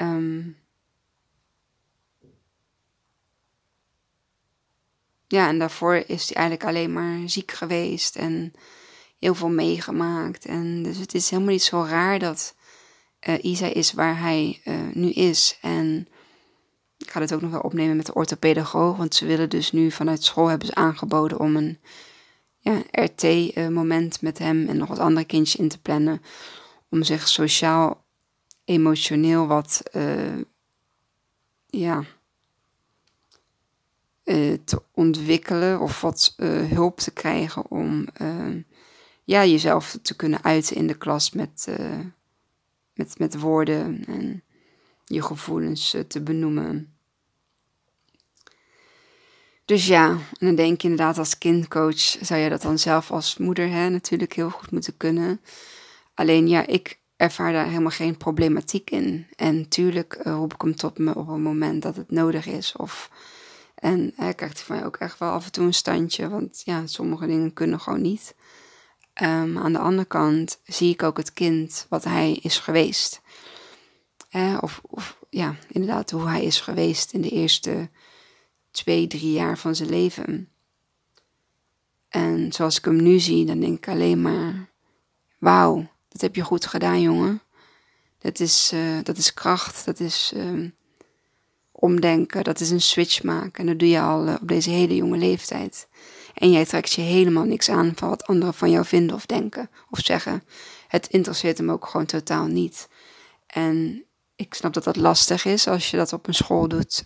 Um, 0.02 0.58
ja, 5.28 5.48
en 5.48 5.60
daarvoor 5.60 5.96
is 5.96 6.28
hij 6.28 6.36
eigenlijk 6.36 6.66
alleen 6.66 6.94
maar 6.94 7.30
ziek 7.30 7.52
geweest 7.52 8.16
en 8.16 8.54
heel 9.20 9.36
veel 9.36 9.50
meegemaakt. 9.50 10.46
En 10.46 10.84
dus 10.84 10.98
het 10.98 11.14
is 11.14 11.30
helemaal 11.30 11.52
niet 11.52 11.64
zo 11.64 11.84
raar 11.84 12.20
dat 12.20 12.56
uh, 13.28 13.44
Isa 13.44 13.68
is 13.68 13.94
waar 13.94 14.20
hij 14.20 14.62
uh, 14.66 14.76
nu 14.94 15.10
is. 15.10 15.58
En 15.62 16.08
ik 16.98 17.12
ga 17.12 17.22
het 17.22 17.34
ook 17.34 17.42
nog 17.42 17.52
wel 17.52 17.60
opnemen 17.60 17.96
met 17.96 18.06
de 18.06 18.14
orthopedagoog, 18.14 18.98
want 18.98 19.16
ze 19.16 19.26
willen 19.26 19.50
dus 19.50 19.72
nu 19.72 19.92
vanuit 19.92 20.24
school 20.24 20.48
hebben 20.48 20.68
ze 20.68 20.76
aangeboden 20.76 21.40
om 21.40 21.56
een 21.56 21.80
ja, 22.60 22.84
RT-moment 22.92 24.22
met 24.22 24.38
hem 24.38 24.68
en 24.68 24.78
nog 24.78 24.88
wat 24.88 25.00
andere 25.00 25.26
kindjes 25.26 25.62
in 25.62 25.70
te 25.70 25.82
plannen. 25.82 26.22
Om 26.90 27.04
zich 27.04 27.28
sociaal, 27.28 28.06
emotioneel 28.64 29.48
wat, 29.48 29.84
uh, 29.94 30.42
ja, 31.66 32.04
uh, 34.24 34.58
te 34.64 34.82
ontwikkelen 34.92 35.80
of 35.80 36.02
wat 36.02 36.34
hulp 36.70 37.00
te 37.00 37.12
krijgen 37.12 37.72
om 37.72 38.08
ja, 39.24 39.46
jezelf 39.46 39.98
te 40.02 40.16
kunnen 40.16 40.44
uiten 40.44 40.76
in 40.76 40.88
de 40.88 40.98
klas 40.98 41.32
met, 41.32 41.68
met, 42.94 43.20
met 43.20 43.40
woorden 43.40 44.04
en 44.08 44.44
je 45.06 45.22
gevoelens 45.22 45.96
te 46.08 46.22
benoemen. 46.22 46.94
Dus 49.66 49.88
ja, 49.88 50.10
en 50.10 50.46
dan 50.48 50.56
denk 50.56 50.82
je 50.82 50.88
inderdaad 50.88 51.18
als 51.18 51.38
kindcoach 51.38 52.18
zou 52.22 52.40
je 52.40 52.50
dat 52.50 52.62
dan 52.62 52.80
zelf 52.80 53.12
als 53.12 53.38
moeder 53.38 53.70
hè, 53.70 53.90
natuurlijk 53.90 54.34
heel 54.34 54.50
goed 54.50 54.72
moeten 54.72 54.98
kunnen. 54.98 55.42
Alleen 56.14 56.48
ja, 56.48 56.68
ik 56.68 57.00
ervaar 57.18 57.54
daar 57.54 57.68
helemaal 57.68 57.90
geen 57.90 58.18
problematiek 58.18 58.90
in. 58.90 59.28
En 59.36 59.70
tuurlijk 59.70 60.20
roep 60.24 60.54
ik 60.54 60.62
hem 60.62 60.76
tot 60.76 60.98
me 60.98 61.16
op 61.16 61.28
een 61.28 61.42
moment 61.42 61.82
dat 61.82 61.96
het 61.96 62.12
nodig 62.12 62.46
is 62.46 62.76
of 62.76 63.10
en 63.76 64.14
hij 64.16 64.34
krijgt 64.34 64.62
van 64.62 64.76
mij 64.76 64.86
ook 64.86 64.98
echt 64.98 65.20
wel 65.20 65.32
af 65.32 65.46
en 65.46 65.52
toe 65.52 65.66
een 65.66 65.74
standje, 65.74 66.30
want 66.30 66.62
ja, 66.66 66.88
sommige 66.88 67.28
dingen 67.28 67.54
kunnen 67.54 67.80
gewoon 67.80 68.02
niet. 68.02 68.36
Um, 69.22 69.58
aan 69.58 69.74
de 69.74 69.80
andere 69.80 70.08
kant 70.08 70.60
zie 70.64 70.94
ik 70.94 71.04
ook 71.04 71.18
het 71.18 71.34
kind 71.34 71.86
wat 71.90 72.04
hij 72.04 72.40
is 72.42 72.58
geweest. 72.58 73.22
Eh, 74.30 74.58
of, 74.62 74.82
ja, 75.30 75.56
inderdaad, 75.68 76.12
hoe 76.12 76.28
hij 76.28 76.44
is 76.44 76.60
geweest 76.60 77.14
in 77.14 77.22
de 77.22 77.30
eerste 77.30 77.90
twee, 78.72 79.08
drie 79.08 79.32
jaar 79.32 79.58
van 79.58 79.76
zijn 79.76 79.90
leven. 79.90 80.50
En 82.10 82.54
zoals 82.54 82.78
ik 82.78 82.86
hem 82.86 83.04
nu 83.04 83.20
zie, 83.20 83.46
dan 83.46 83.60
denk 83.60 83.78
ik 83.78 83.88
alleen 83.88 84.22
maar: 84.22 84.70
wauw, 85.40 85.88
dat 86.10 86.22
heb 86.22 86.36
je 86.36 86.44
goed 86.44 86.66
gedaan, 86.66 87.02
jongen. 87.02 87.42
Dat 88.18 88.40
is, 88.40 88.72
uh, 88.74 88.98
dat 89.04 89.18
is 89.18 89.34
kracht, 89.34 89.86
dat 89.86 90.00
is 90.00 90.34
uh, 90.36 90.70
omdenken, 91.72 92.44
dat 92.44 92.60
is 92.60 92.70
een 92.70 92.82
switch 92.82 93.24
maken. 93.24 93.60
En 93.60 93.66
dat 93.66 93.80
doe 93.80 93.90
je 93.90 94.02
al 94.02 94.28
eh, 94.28 94.36
op 94.42 94.48
deze 94.48 94.70
hele 94.70 94.96
jonge 94.96 95.18
leeftijd. 95.18 95.88
En 96.34 96.52
jij 96.52 96.66
trekt 96.66 96.92
je 96.92 97.02
helemaal 97.02 97.44
niks 97.44 97.70
aan 97.70 97.92
van 97.96 98.10
wat 98.10 98.24
anderen 98.24 98.54
van 98.54 98.72
jou 98.72 98.86
vinden 98.86 99.16
of 99.16 99.26
denken 99.26 99.70
of 99.90 100.00
zeggen. 100.00 100.44
Het 100.88 101.08
interesseert 101.08 101.58
hem 101.58 101.72
ook 101.72 101.88
gewoon 101.88 102.06
totaal 102.06 102.46
niet. 102.46 102.88
En 103.48 104.05
ik 104.36 104.54
snap 104.54 104.74
dat 104.74 104.84
dat 104.84 104.96
lastig 104.96 105.46
is 105.46 105.68
als 105.68 105.92
je 105.92 105.98
dat 105.98 106.14
op 106.14 106.28
een 106.28 106.34
school 106.34 106.68
doet 106.68 107.04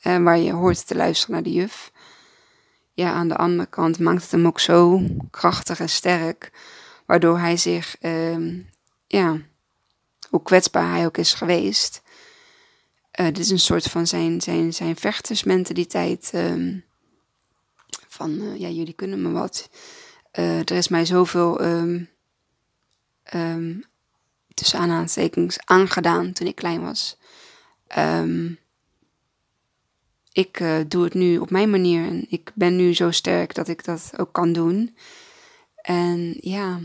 en 0.00 0.24
waar 0.24 0.38
je 0.38 0.52
hoort 0.52 0.86
te 0.86 0.94
luisteren 0.94 1.34
naar 1.34 1.44
de 1.44 1.52
juf. 1.52 1.92
Ja, 2.92 3.12
aan 3.12 3.28
de 3.28 3.36
andere 3.36 3.68
kant 3.68 3.98
maakt 3.98 4.22
het 4.22 4.30
hem 4.30 4.46
ook 4.46 4.60
zo 4.60 5.02
krachtig 5.30 5.80
en 5.80 5.88
sterk, 5.88 6.52
waardoor 7.06 7.38
hij 7.38 7.56
zich, 7.56 7.96
um, 8.00 8.70
ja, 9.06 9.40
hoe 10.28 10.42
kwetsbaar 10.42 10.90
hij 10.90 11.06
ook 11.06 11.16
is 11.16 11.34
geweest, 11.34 12.02
uh, 13.20 13.26
dit 13.26 13.38
is 13.38 13.50
een 13.50 13.58
soort 13.58 13.84
van 13.84 14.06
zijn, 14.06 14.40
zijn, 14.40 14.72
zijn 14.72 14.96
vechtersmentaliteit. 14.96 16.30
Um, 16.34 16.84
van, 18.08 18.30
uh, 18.30 18.58
ja, 18.58 18.68
jullie 18.68 18.92
kunnen 18.92 19.22
me 19.22 19.30
wat. 19.30 19.70
Uh, 20.38 20.58
er 20.58 20.72
is 20.72 20.88
mij 20.88 21.04
zoveel, 21.04 21.60
tussen 24.54 24.78
aanhalingstekens, 24.78 25.58
aangedaan 25.64 26.32
toen 26.32 26.46
ik 26.46 26.54
klein 26.54 26.82
was. 26.82 27.16
ik 30.32 30.62
doe 30.88 31.04
het 31.04 31.14
nu 31.14 31.38
op 31.38 31.50
mijn 31.50 31.70
manier 31.70 32.06
en 32.06 32.26
ik 32.28 32.50
ben 32.54 32.76
nu 32.76 32.94
zo 32.94 33.10
sterk 33.10 33.54
dat 33.54 33.68
ik 33.68 33.84
dat 33.84 34.12
ook 34.16 34.32
kan 34.32 34.52
doen. 34.52 34.96
En 35.76 36.36
ja, 36.40 36.80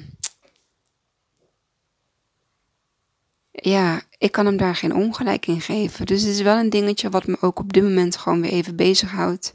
ja, 3.61 4.01
ik 4.17 4.32
kan 4.32 4.45
hem 4.45 4.57
daar 4.57 4.76
geen 4.76 4.95
ongelijk 4.95 5.47
in 5.47 5.61
geven. 5.61 6.05
Dus 6.05 6.22
het 6.22 6.32
is 6.32 6.41
wel 6.41 6.57
een 6.57 6.70
dingetje 6.70 7.09
wat 7.09 7.28
me 7.28 7.38
ook 7.41 7.59
op 7.59 7.74
dit 7.74 7.84
moment 7.84 8.17
gewoon 8.17 8.41
weer 8.41 8.51
even 8.51 8.76
bezighoudt. 8.76 9.53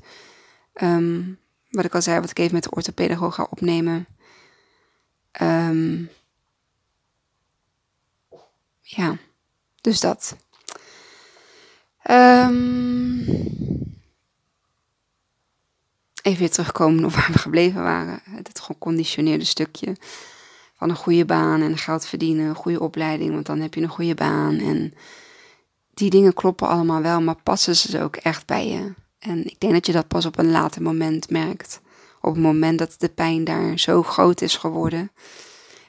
Um, 0.83 1.39
wat 1.71 1.85
ik 1.85 1.95
al 1.95 2.03
zei, 2.03 2.21
wat 2.21 2.31
ik 2.31 2.39
even 2.39 2.55
met 2.55 2.63
de 2.63 2.71
orthopedagoog 2.71 3.35
ga 3.35 3.47
opnemen. 3.51 4.07
Um, 5.43 6.11
ja, 8.97 9.17
dus 9.81 10.01
dat. 10.01 10.37
Um, 12.11 13.25
even 16.23 16.39
weer 16.39 16.51
terugkomen 16.51 17.05
op 17.05 17.13
waar 17.13 17.31
we 17.33 17.39
gebleven 17.39 17.83
waren. 17.83 18.21
Het 18.31 18.61
geconditioneerde 18.61 19.45
stukje 19.45 19.97
van 20.77 20.91
een 20.91 20.97
goede 20.97 21.25
baan 21.25 21.61
en 21.61 21.79
geld 21.79 22.07
verdienen, 22.07 22.47
een 22.47 22.55
goede 22.55 22.81
opleiding, 22.81 23.33
want 23.33 23.47
dan 23.47 23.61
heb 23.61 23.75
je 23.75 23.81
een 23.81 23.89
goede 23.89 24.15
baan. 24.15 24.59
En 24.59 24.95
die 25.95 26.11
dingen 26.11 26.35
kloppen 26.35 26.69
allemaal 26.69 27.03
wel, 27.03 27.21
maar 27.21 27.43
passen 27.43 27.77
ze 27.77 28.03
ook 28.03 28.17
echt 28.17 28.47
bij 28.47 28.69
je? 28.69 28.93
En 29.19 29.45
ik 29.45 29.61
denk 29.61 29.73
dat 29.73 29.87
je 29.87 29.93
dat 29.93 30.09
pas 30.09 30.27
op 30.27 30.39
een 30.39 30.51
later 30.51 30.83
moment 30.83 31.31
merkt. 31.31 31.81
Op 32.21 32.35
het 32.35 32.43
moment 32.43 32.79
dat 32.79 32.95
de 32.99 33.09
pijn 33.09 33.45
daar 33.45 33.79
zo 33.79 34.03
groot 34.03 34.41
is 34.41 34.57
geworden. 34.57 35.11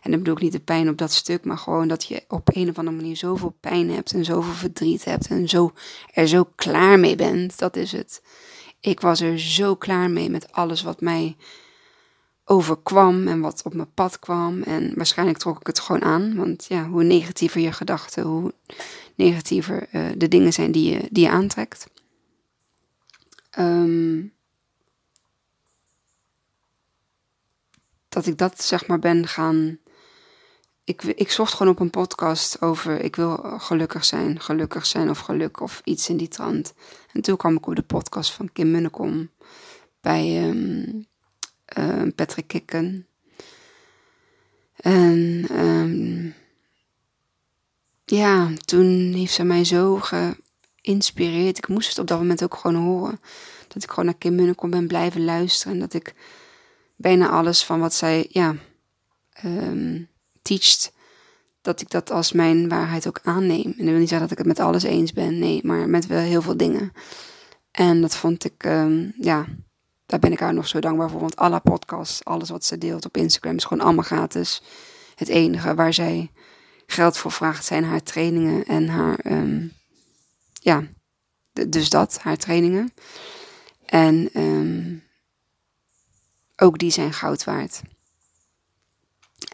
En 0.05 0.11
dan 0.11 0.19
bedoel 0.19 0.35
ik 0.35 0.41
niet 0.41 0.51
de 0.51 0.59
pijn 0.59 0.89
op 0.89 0.97
dat 0.97 1.11
stuk, 1.11 1.45
maar 1.45 1.57
gewoon 1.57 1.87
dat 1.87 2.05
je 2.05 2.23
op 2.27 2.55
een 2.55 2.69
of 2.69 2.77
andere 2.77 2.95
manier 2.95 3.15
zoveel 3.17 3.57
pijn 3.59 3.89
hebt 3.89 4.13
en 4.13 4.25
zoveel 4.25 4.53
verdriet 4.53 5.05
hebt 5.05 5.27
en 5.27 5.49
zo, 5.49 5.73
er 6.13 6.27
zo 6.27 6.49
klaar 6.55 6.99
mee 6.99 7.15
bent. 7.15 7.59
Dat 7.59 7.75
is 7.75 7.91
het. 7.91 8.21
Ik 8.79 8.99
was 8.99 9.21
er 9.21 9.39
zo 9.39 9.75
klaar 9.75 10.09
mee 10.09 10.29
met 10.29 10.51
alles 10.51 10.81
wat 10.81 11.01
mij 11.01 11.35
overkwam 12.43 13.27
en 13.27 13.39
wat 13.39 13.61
op 13.63 13.73
mijn 13.73 13.93
pad 13.93 14.19
kwam. 14.19 14.61
En 14.61 14.91
waarschijnlijk 14.95 15.37
trok 15.37 15.59
ik 15.59 15.67
het 15.67 15.79
gewoon 15.79 16.03
aan. 16.03 16.35
Want 16.35 16.65
ja, 16.67 16.87
hoe 16.87 17.03
negatiever 17.03 17.61
je 17.61 17.71
gedachten, 17.71 18.23
hoe 18.23 18.53
negatiever 19.15 19.87
uh, 19.91 20.05
de 20.17 20.27
dingen 20.27 20.53
zijn 20.53 20.71
die 20.71 20.91
je, 20.91 21.07
die 21.11 21.23
je 21.23 21.29
aantrekt. 21.29 21.87
Um, 23.59 24.33
dat 28.09 28.25
ik 28.25 28.37
dat 28.37 28.63
zeg 28.63 28.87
maar 28.87 28.99
ben 28.99 29.27
gaan. 29.27 29.79
Ik, 30.85 31.03
ik 31.03 31.31
zocht 31.31 31.53
gewoon 31.53 31.73
op 31.73 31.79
een 31.79 31.89
podcast 31.89 32.61
over 32.61 32.99
ik 33.01 33.15
wil 33.15 33.35
gelukkig 33.57 34.05
zijn, 34.05 34.39
gelukkig 34.39 34.85
zijn 34.85 35.09
of 35.09 35.19
geluk 35.19 35.59
of 35.59 35.81
iets 35.83 36.09
in 36.09 36.17
die 36.17 36.27
trant. 36.27 36.73
En 37.11 37.21
toen 37.21 37.37
kwam 37.37 37.55
ik 37.55 37.67
op 37.67 37.75
de 37.75 37.81
podcast 37.81 38.31
van 38.31 38.51
Kim 38.51 38.71
Munnekom 38.71 39.29
bij 40.01 40.49
um, 40.49 41.05
uh, 41.77 42.03
Patrick 42.15 42.47
Kikken. 42.47 43.07
En 44.75 45.45
um, 45.51 46.33
ja, 48.05 48.49
toen 48.65 49.13
heeft 49.13 49.33
ze 49.33 49.43
mij 49.43 49.63
zo 49.63 49.99
geïnspireerd. 50.81 51.57
Ik 51.57 51.67
moest 51.67 51.89
het 51.89 51.99
op 51.99 52.07
dat 52.07 52.19
moment 52.19 52.43
ook 52.43 52.55
gewoon 52.55 52.83
horen. 52.83 53.19
Dat 53.67 53.83
ik 53.83 53.89
gewoon 53.89 54.05
naar 54.05 54.17
Kim 54.17 54.35
Munnekom 54.35 54.69
ben 54.69 54.87
blijven 54.87 55.25
luisteren. 55.25 55.73
En 55.73 55.79
dat 55.79 55.93
ik 55.93 56.13
bijna 56.95 57.29
alles 57.29 57.63
van 57.63 57.79
wat 57.79 57.93
zij 57.93 58.27
ja, 58.29 58.55
teacht, 60.45 60.91
dat 61.61 61.81
ik 61.81 61.89
dat 61.89 62.11
als 62.11 62.31
mijn 62.31 62.69
waarheid 62.69 63.07
ook 63.07 63.19
aanneem. 63.23 63.63
En 63.63 63.77
dat 63.77 63.85
wil 63.85 63.97
niet 63.97 64.09
zeggen 64.09 64.27
dat 64.27 64.31
ik 64.31 64.45
het 64.45 64.57
met 64.57 64.59
alles 64.59 64.83
eens 64.83 65.13
ben, 65.13 65.39
nee, 65.39 65.59
maar 65.63 65.89
met 65.89 66.07
wel 66.07 66.19
heel 66.19 66.41
veel 66.41 66.57
dingen. 66.57 66.91
En 67.71 68.01
dat 68.01 68.15
vond 68.15 68.45
ik, 68.45 68.63
um, 68.65 69.13
ja, 69.17 69.45
daar 70.05 70.19
ben 70.19 70.31
ik 70.31 70.39
haar 70.39 70.53
nog 70.53 70.67
zo 70.67 70.79
dankbaar 70.79 71.09
voor. 71.09 71.19
Want 71.19 71.35
alle 71.35 71.59
podcasts, 71.59 72.23
alles 72.23 72.49
wat 72.49 72.65
ze 72.65 72.77
deelt 72.77 73.05
op 73.05 73.17
Instagram 73.17 73.55
is 73.55 73.63
gewoon 73.63 73.85
allemaal 73.85 74.03
gratis. 74.03 74.61
Het 75.15 75.27
enige 75.27 75.75
waar 75.75 75.93
zij 75.93 76.31
geld 76.85 77.17
voor 77.17 77.31
vraagt 77.31 77.65
zijn 77.65 77.83
haar 77.83 78.03
trainingen 78.03 78.65
en 78.65 78.87
haar, 78.87 79.19
um, 79.23 79.73
ja, 80.53 80.83
dus 81.67 81.89
dat, 81.89 82.19
haar 82.19 82.37
trainingen. 82.37 82.93
En 83.85 84.29
um, 84.41 85.03
ook 86.55 86.77
die 86.77 86.91
zijn 86.91 87.13
goud 87.13 87.43
waard. 87.43 87.81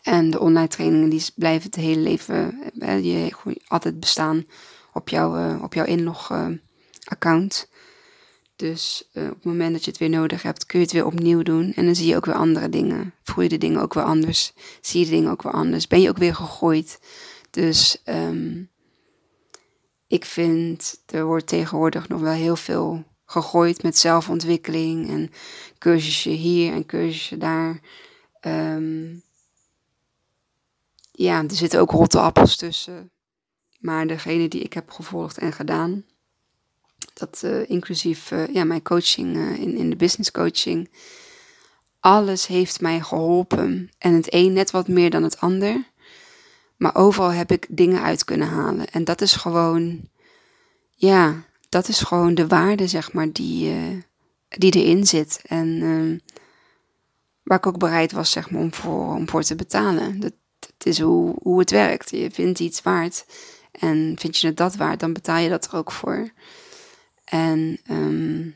En 0.02 0.30
de 0.30 0.39
online 0.39 0.68
trainingen 0.68 1.10
die 1.10 1.26
blijven 1.36 1.66
het 1.66 1.76
hele 1.76 2.02
leven, 2.02 2.60
je 3.04 3.32
altijd 3.68 3.99
bestaan 3.99 4.45
op, 4.93 5.10
jouw 5.10 5.38
uh, 5.38 5.64
op 5.64 5.74
jouw 5.74 5.86
inlog 5.86 6.32
uh, 6.32 6.47
account. 7.04 7.70
Dus 8.56 9.10
op 9.14 9.22
het 9.22 9.43
moment 9.43 9.74
dat 9.74 9.84
je 9.84 9.91
het 9.91 9.99
weer 9.99 10.10
nodig 10.10 10.41
hebt, 10.41 10.66
kun 10.66 10.80
je 10.80 10.86
het 10.86 10.93
weer 10.93 11.06
opnieuw 11.06 11.41
doen. 11.41 11.74
En 11.74 11.86
dan 11.86 11.95
zie 11.95 12.08
je 12.08 12.16
ook 12.16 12.26
weer 12.26 12.36
andere 12.36 12.70
dingen. 12.70 13.14
Voel 13.24 13.43
je 13.43 13.49
de 13.49 13.58
dingen 13.58 13.82
ook 13.82 13.93
weer 13.93 14.04
anders. 14.04 14.54
Zie 14.82 14.99
je 14.99 15.06
de 15.06 15.12
dingen 15.12 15.32
ook 15.32 15.41
weer 15.41 15.52
anders. 15.52 15.88
Ben 15.88 16.02
je 16.02 16.10
ook 16.10 16.18
weer 16.18 16.36
gegooid. 16.36 16.99
Dus 17.49 18.02
um, 18.06 18.70
ik 20.08 20.26
vind, 20.26 21.02
er 21.06 21.26
wordt 21.26 21.47
tegenwoordig 21.47 22.08
nog 22.08 22.22
wel 22.22 22.32
heel 22.32 22.56
veel 22.56 23.04
gegooid 23.26 23.84
met 23.84 23.97
zelfontwikkeling 23.97 25.10
en 25.10 25.32
cursusje 25.78 26.30
hier 26.30 26.74
en 26.74 26.86
cursusje 26.86 27.38
daar. 27.38 27.80
Um, 28.41 29.24
ja, 31.24 31.43
er 31.43 31.55
zitten 31.55 31.80
ook 31.80 31.91
rotte 31.91 32.19
appels 32.19 32.55
tussen. 32.55 33.11
Maar 33.80 34.07
degene 34.07 34.47
die 34.47 34.61
ik 34.61 34.74
heb 34.74 34.89
gevolgd 34.89 35.38
en 35.38 35.53
gedaan, 35.53 36.05
dat 37.13 37.41
uh, 37.45 37.69
inclusief 37.69 38.32
uh, 38.32 38.47
ja, 38.47 38.63
mijn 38.63 38.82
coaching 38.82 39.36
uh, 39.36 39.59
in, 39.59 39.76
in 39.78 39.89
de 39.89 39.95
business 39.95 40.32
coaching, 40.32 40.89
alles 41.99 42.47
heeft 42.47 42.82
mij 42.82 43.01
geholpen. 43.01 43.91
En 43.97 44.13
het 44.13 44.34
een 44.34 44.53
net 44.53 44.72
wat 44.72 44.88
meer 44.88 45.09
dan 45.09 45.24
het 45.24 45.39
ander. 45.39 45.89
Maar 46.78 46.95
overal 46.95 47.32
heb 47.32 47.51
ik 47.51 47.67
dingen 47.69 48.01
uit 48.01 48.24
kunnen 48.24 48.47
halen. 48.47 48.88
En 48.88 49.03
dat 49.03 49.22
is 49.22 49.34
gewoon, 49.34 50.09
ja, 50.95 51.43
dat 51.69 51.88
is 51.88 51.99
gewoon 51.99 52.36
de 52.36 52.47
waarde, 52.47 52.88
zeg 52.88 53.13
maar, 53.13 53.32
die, 53.32 53.76
die 54.47 54.72
erin 54.72 55.05
zit. 55.05 55.41
En 55.45 56.22
waar 57.43 57.57
ik 57.57 57.67
ook 57.67 57.78
bereid 57.78 58.11
was, 58.11 58.32
zeg 58.32 58.49
maar, 58.49 58.61
om 58.61 58.74
voor, 58.74 59.15
om 59.15 59.30
voor 59.30 59.43
te 59.43 59.55
betalen. 59.55 60.19
Dat, 60.19 60.34
dat 60.84 60.94
is 60.94 61.00
hoe, 61.00 61.36
hoe 61.42 61.60
het 61.60 61.72
werkt. 61.72 62.10
Je 62.10 62.32
vindt 62.32 62.60
iets 62.60 62.82
waard. 62.82 63.26
En 63.72 64.16
vind 64.20 64.38
je 64.38 64.48
het 64.48 64.58
dat 64.58 64.76
waard, 64.76 65.00
dan 65.00 65.14
betaal 65.14 65.38
je 65.38 65.50
dat 65.50 65.66
er 65.66 65.76
ook 65.76 65.92
voor. 65.92 66.30
En 67.26 67.80
um, 67.92 68.56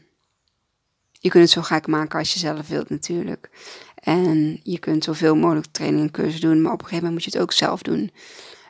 je 1.11 1.29
kunt 1.29 1.43
het 1.43 1.51
zo 1.51 1.61
gek 1.61 1.87
maken 1.87 2.19
als 2.19 2.33
je 2.33 2.39
zelf 2.39 2.67
wilt, 2.67 2.89
natuurlijk. 2.89 3.49
En 3.95 4.59
je 4.63 4.79
kunt 4.79 5.03
zoveel 5.03 5.35
mogelijk 5.35 5.67
training 5.71 6.03
en 6.03 6.11
cursus 6.11 6.39
doen, 6.39 6.61
maar 6.61 6.71
op 6.71 6.79
een 6.79 6.85
gegeven 6.85 7.05
moment 7.05 7.25
moet 7.25 7.33
je 7.33 7.39
het 7.39 7.47
ook 7.47 7.57
zelf 7.57 7.81
doen. 7.81 8.11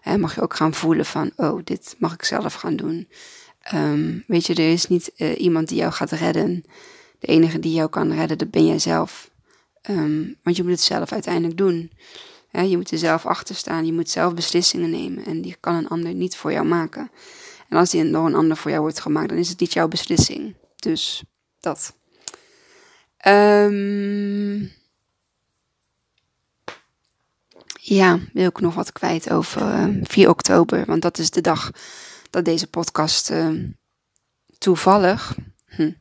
En 0.04 0.20
mag 0.20 0.36
je 0.36 0.42
ook 0.42 0.56
gaan 0.56 0.74
voelen 0.74 1.06
van, 1.06 1.32
oh, 1.36 1.62
dit 1.64 1.96
mag 1.98 2.14
ik 2.14 2.24
zelf 2.24 2.54
gaan 2.54 2.76
doen. 2.76 3.08
Um, 3.74 4.24
weet 4.28 4.46
je, 4.46 4.54
er 4.54 4.72
is 4.72 4.88
niet 4.88 5.12
uh, 5.18 5.40
iemand 5.40 5.68
die 5.68 5.78
jou 5.78 5.92
gaat 5.92 6.12
redden. 6.12 6.64
De 7.20 7.28
enige 7.28 7.60
die 7.60 7.74
jou 7.74 7.90
kan 7.90 8.12
redden, 8.12 8.38
dat 8.38 8.52
ben 8.52 8.66
jij 8.66 8.80
zelf. 8.80 9.30
Um, 9.90 10.36
want 10.44 10.56
je 10.56 10.64
moet 10.64 10.72
het 10.72 10.82
zelf 10.82 11.12
uiteindelijk 11.12 11.58
doen. 11.58 11.92
Je 12.62 12.78
moet 12.78 12.92
er 12.92 12.98
zelf 12.98 13.26
achter 13.26 13.56
staan. 13.56 13.86
Je 13.86 13.94
moet 13.94 14.10
zelf 14.10 14.34
beslissingen 14.34 14.90
nemen. 14.90 15.26
En 15.26 15.42
die 15.42 15.56
kan 15.60 15.76
een 15.76 15.88
ander 15.88 16.14
niet 16.14 16.36
voor 16.36 16.52
jou 16.52 16.66
maken. 16.66 17.12
En 17.70 17.78
als 17.78 17.90
die 17.90 18.12
door 18.12 18.26
een 18.26 18.36
ander 18.36 18.58
voor 18.58 18.72
jou 18.72 18.84
wordt 18.84 19.00
gemaakt, 19.00 19.30
dan 19.30 19.38
is 19.38 19.50
het 19.50 19.60
niet 19.60 19.74
jouw 19.74 19.88
beslissing. 19.88 20.56
Dus 20.76 21.24
dat. 21.60 21.96
Um, 23.28 24.72
ja, 27.82 28.20
wil 28.34 28.48
ik 28.48 28.60
nog 28.60 28.76
wat 28.76 28.92
kwijt 28.92 29.30
over 29.30 29.62
uh, 29.62 30.04
4 30.04 30.30
oktober. 30.30 30.86
Want 30.86 31.02
dat 31.02 31.18
is 31.18 31.30
de 31.30 31.42
dag 31.42 31.72
dat 32.30 32.46
deze 32.46 32.68
podcast 32.68 33.32
uh, 33.32 33.70
toevallig 34.58 35.36
hm, 35.76 35.92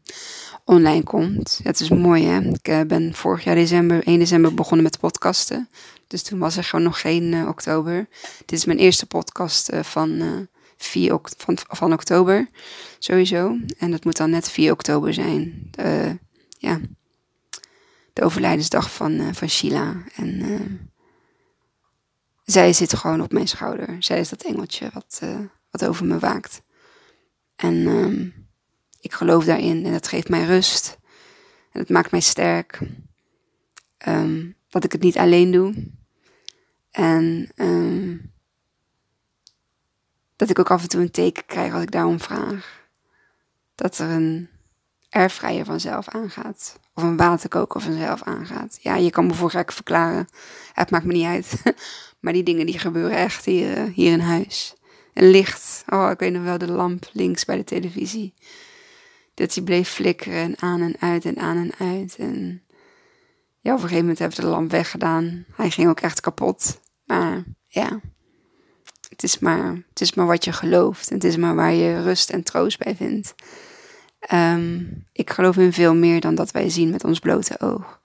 online 0.64 1.03
komt. 1.03 1.61
Het 1.62 1.81
is 1.81 1.89
mooi 1.89 2.25
hè. 2.25 2.41
Ik 2.41 2.68
uh, 2.68 2.81
ben 2.81 3.14
vorig 3.14 3.45
jaar 3.45 3.55
december, 3.55 4.07
1 4.07 4.18
december 4.18 4.55
begonnen 4.55 4.83
met 4.83 4.99
podcasten. 4.99 5.68
Dus 6.07 6.22
toen 6.22 6.39
was 6.39 6.57
er 6.57 6.64
gewoon 6.64 6.85
nog 6.85 7.01
geen 7.01 7.33
uh, 7.33 7.49
oktober. 7.49 8.09
Dit 8.39 8.59
is 8.59 8.64
mijn 8.64 8.79
eerste 8.79 9.07
podcast 9.07 9.70
van, 9.83 10.49
4 10.77 11.18
van, 11.37 11.59
van 11.68 11.93
oktober. 11.93 12.49
Sowieso. 12.99 13.57
En 13.79 13.91
dat 13.91 14.05
moet 14.05 14.16
dan 14.16 14.31
net 14.31 14.51
4 14.51 14.72
oktober 14.72 15.14
zijn. 15.14 15.70
ja. 16.59 16.81
De 18.12 18.22
overlijdensdag 18.22 18.93
van, 18.93 19.35
van 19.35 19.49
Sheila. 19.49 19.95
En 20.14 20.91
zij 22.45 22.72
zit 22.72 22.95
gewoon 22.95 23.20
op 23.20 23.33
mijn 23.33 23.49
schouder. 23.49 23.97
Zij 23.99 24.20
is 24.20 24.29
dat 24.29 24.43
engeltje 24.43 24.91
wat, 24.93 25.20
wat 25.70 25.85
over 25.85 26.07
me 26.07 26.18
waakt. 26.18 26.62
En 27.57 27.75
um, 27.75 28.43
ik 29.05 29.13
geloof 29.13 29.45
daarin 29.45 29.85
en 29.85 29.93
dat 29.93 30.09
geeft 30.09 30.29
mij 30.29 30.45
rust. 30.45 30.99
En 31.73 31.81
het 31.81 31.89
maakt 31.89 32.11
mij 32.11 32.21
sterk. 32.21 32.81
Um, 34.09 34.57
dat 34.69 34.85
ik 34.85 34.93
het 34.93 35.03
niet 35.03 35.19
alleen 35.19 35.51
doe. 35.51 35.93
En 36.91 37.51
um, 37.57 38.33
dat 40.37 40.51
ik 40.51 40.59
ook 40.59 40.71
af 40.71 40.83
en 40.83 40.89
toe 40.89 41.01
een 41.01 41.11
teken 41.11 41.47
krijg 41.47 41.73
als 41.73 41.83
ik 41.83 41.91
daarom 41.91 42.21
vraag. 42.21 42.83
Dat 43.75 43.99
er 43.99 44.11
een 44.11 44.49
airfryer 45.11 45.65
vanzelf 45.65 46.09
aangaat. 46.09 46.79
Of 46.95 47.03
een 47.03 47.17
waterkoker 47.17 47.81
vanzelf 47.81 48.23
aangaat. 48.23 48.79
Ja, 48.83 48.97
je 48.97 49.11
kan 49.11 49.27
me 49.27 49.35
voor 49.35 49.65
verklaren. 49.67 50.29
Het 50.73 50.91
maakt 50.91 51.05
me 51.05 51.13
niet 51.13 51.27
uit. 51.27 51.63
maar 52.21 52.33
die 52.33 52.43
dingen 52.43 52.67
die 52.67 52.79
gebeuren 52.79 53.17
echt 53.17 53.45
hier, 53.45 53.77
eh, 53.77 53.85
hier 53.95 54.13
in 54.13 54.21
huis. 54.21 54.75
Een 55.15 55.31
licht. 55.31 55.85
Oh, 55.89 56.11
ik 56.11 56.19
weet 56.19 56.33
nog 56.33 56.43
wel 56.43 56.59
de 56.59 56.71
lamp 56.71 57.09
links 57.13 57.45
bij 57.45 57.57
de 57.57 57.65
televisie. 57.65 58.35
Dat 59.35 59.55
die 59.55 59.62
bleef 59.62 59.89
flikkeren 59.89 60.41
en 60.41 60.55
aan 60.59 60.80
en 60.80 60.97
uit 60.99 61.24
en 61.24 61.39
aan 61.39 61.57
en 61.57 61.87
uit. 61.87 62.16
En 62.18 62.62
ja, 63.61 63.70
op 63.72 63.76
een 63.76 63.82
gegeven 63.82 64.01
moment 64.01 64.18
hebben 64.18 64.37
we 64.37 64.45
de 64.45 64.51
lamp 64.51 64.70
weggedaan. 64.70 65.45
Hij 65.55 65.70
ging 65.70 65.89
ook 65.89 66.01
echt 66.01 66.20
kapot. 66.20 66.80
Maar 67.05 67.45
ja, 67.66 68.01
Het 69.09 69.22
is 69.22 69.39
maar, 69.39 69.74
het 69.89 70.01
is 70.01 70.14
maar 70.14 70.26
wat 70.26 70.45
je 70.45 70.53
gelooft. 70.53 71.11
Het 71.11 71.24
is 71.24 71.37
maar 71.37 71.55
waar 71.55 71.72
je 71.72 72.03
rust 72.03 72.30
en 72.30 72.43
troost 72.43 72.78
bij 72.78 72.97
vindt. 72.97 73.35
Ehm, 74.18 74.82
ik 75.12 75.30
geloof 75.30 75.57
in 75.57 75.72
veel 75.72 75.95
meer 75.95 76.20
dan 76.20 76.35
dat 76.35 76.51
wij 76.51 76.70
zien 76.70 76.91
met 76.91 77.05
ons 77.05 77.18
blote 77.18 77.61
oog. 77.61 78.01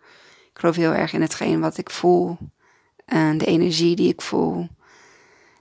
Ik 0.52 0.60
geloof 0.60 0.76
heel 0.76 0.94
erg 0.94 1.14
in 1.14 1.22
hetgeen 1.22 1.60
wat 1.60 1.78
ik 1.78 1.90
voel. 1.90 2.38
En 3.06 3.38
de 3.38 3.46
energie 3.46 3.96
die 3.96 4.10
ik 4.10 4.22
voel. 4.22 4.68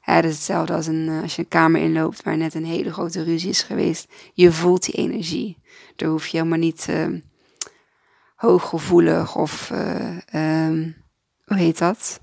Ja, 0.09 0.15
het 0.15 0.25
is 0.25 0.35
hetzelfde 0.35 0.73
als, 0.73 0.87
een, 0.87 1.09
eh, 1.09 1.23
als 1.23 1.37
je 1.37 1.43
een 1.43 1.49
kamer 1.49 1.81
inloopt 1.81 2.23
waar 2.23 2.37
net 2.37 2.55
een 2.55 2.65
hele 2.65 2.93
grote 2.93 3.23
ruzie 3.23 3.49
is 3.49 3.63
geweest. 3.63 4.13
Je 4.33 4.53
voelt 4.53 4.85
die 4.85 4.95
energie. 4.95 5.59
Daar 5.97 6.09
hoef 6.09 6.27
je 6.27 6.37
helemaal 6.37 6.59
niet 6.59 6.87
uh, 6.91 7.21
hooggevoelig 8.35 9.37
of, 9.37 9.71
uh, 9.71 10.67
um, 10.67 10.97
hoe 11.45 11.57
heet 11.57 11.79
dat? 11.79 12.21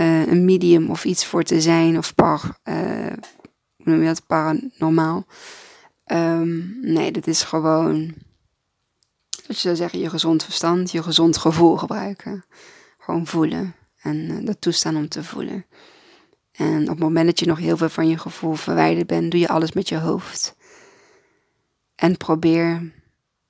Uh, 0.00 0.26
een 0.26 0.44
medium 0.44 0.90
of 0.90 1.04
iets 1.04 1.26
voor 1.26 1.42
te 1.42 1.60
zijn. 1.60 1.98
Of 1.98 2.14
par, 2.14 2.58
noem 3.76 4.00
je 4.00 4.06
dat? 4.06 4.26
Paranormaal. 4.26 5.26
Um, 6.06 6.78
nee, 6.80 7.12
dat 7.12 7.26
is 7.26 7.42
gewoon, 7.42 8.14
wat 9.46 9.56
je 9.56 9.62
zou 9.62 9.76
zeggen, 9.76 9.98
je 9.98 10.10
gezond 10.10 10.44
verstand, 10.44 10.90
je 10.90 11.02
gezond 11.02 11.36
gevoel 11.36 11.76
gebruiken. 11.76 12.44
Gewoon 12.98 13.26
voelen 13.26 13.74
en 14.02 14.44
dat 14.44 14.60
toestaan 14.60 14.96
om 14.96 15.08
te 15.08 15.24
voelen. 15.24 15.66
En 16.56 16.82
op 16.82 16.88
het 16.88 16.98
moment 16.98 17.26
dat 17.26 17.38
je 17.38 17.46
nog 17.46 17.58
heel 17.58 17.76
veel 17.76 17.88
van 17.88 18.08
je 18.08 18.18
gevoel 18.18 18.54
verwijderd 18.54 19.06
bent, 19.06 19.30
doe 19.30 19.40
je 19.40 19.48
alles 19.48 19.72
met 19.72 19.88
je 19.88 19.98
hoofd. 19.98 20.56
En 21.94 22.16
probeer 22.16 22.92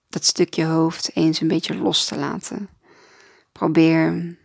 dat 0.08 0.24
stukje 0.24 0.64
hoofd 0.64 1.10
eens 1.14 1.40
een 1.40 1.48
beetje 1.48 1.76
los 1.76 2.06
te 2.06 2.16
laten. 2.16 2.68
Probeer 3.52 4.36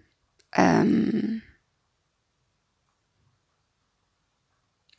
um, 0.59 1.43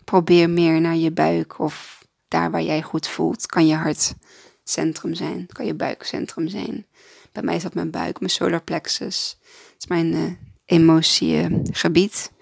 probeer 0.05 0.51
meer 0.51 0.81
naar 0.81 0.97
je 0.97 1.11
buik 1.11 1.59
of 1.59 2.07
daar 2.29 2.51
waar 2.51 2.63
jij 2.63 2.83
goed 2.83 3.09
voelt. 3.09 3.47
Kan 3.47 3.67
je 3.67 3.75
hartcentrum 3.75 5.15
zijn, 5.15 5.47
kan 5.53 5.67
je 5.67 5.75
buikcentrum 5.75 6.49
zijn. 6.49 6.87
Bij 7.33 7.43
mij 7.43 7.57
is 7.57 7.63
dat 7.63 7.75
mijn 7.75 7.91
buik, 7.91 8.21
mijn 8.21 8.33
solar 8.33 8.63
plexus. 8.63 9.39
Het 9.73 9.75
is 9.79 9.87
mijn 9.87 10.13
uh, 10.13 10.33
emotiegebied. 10.65 12.33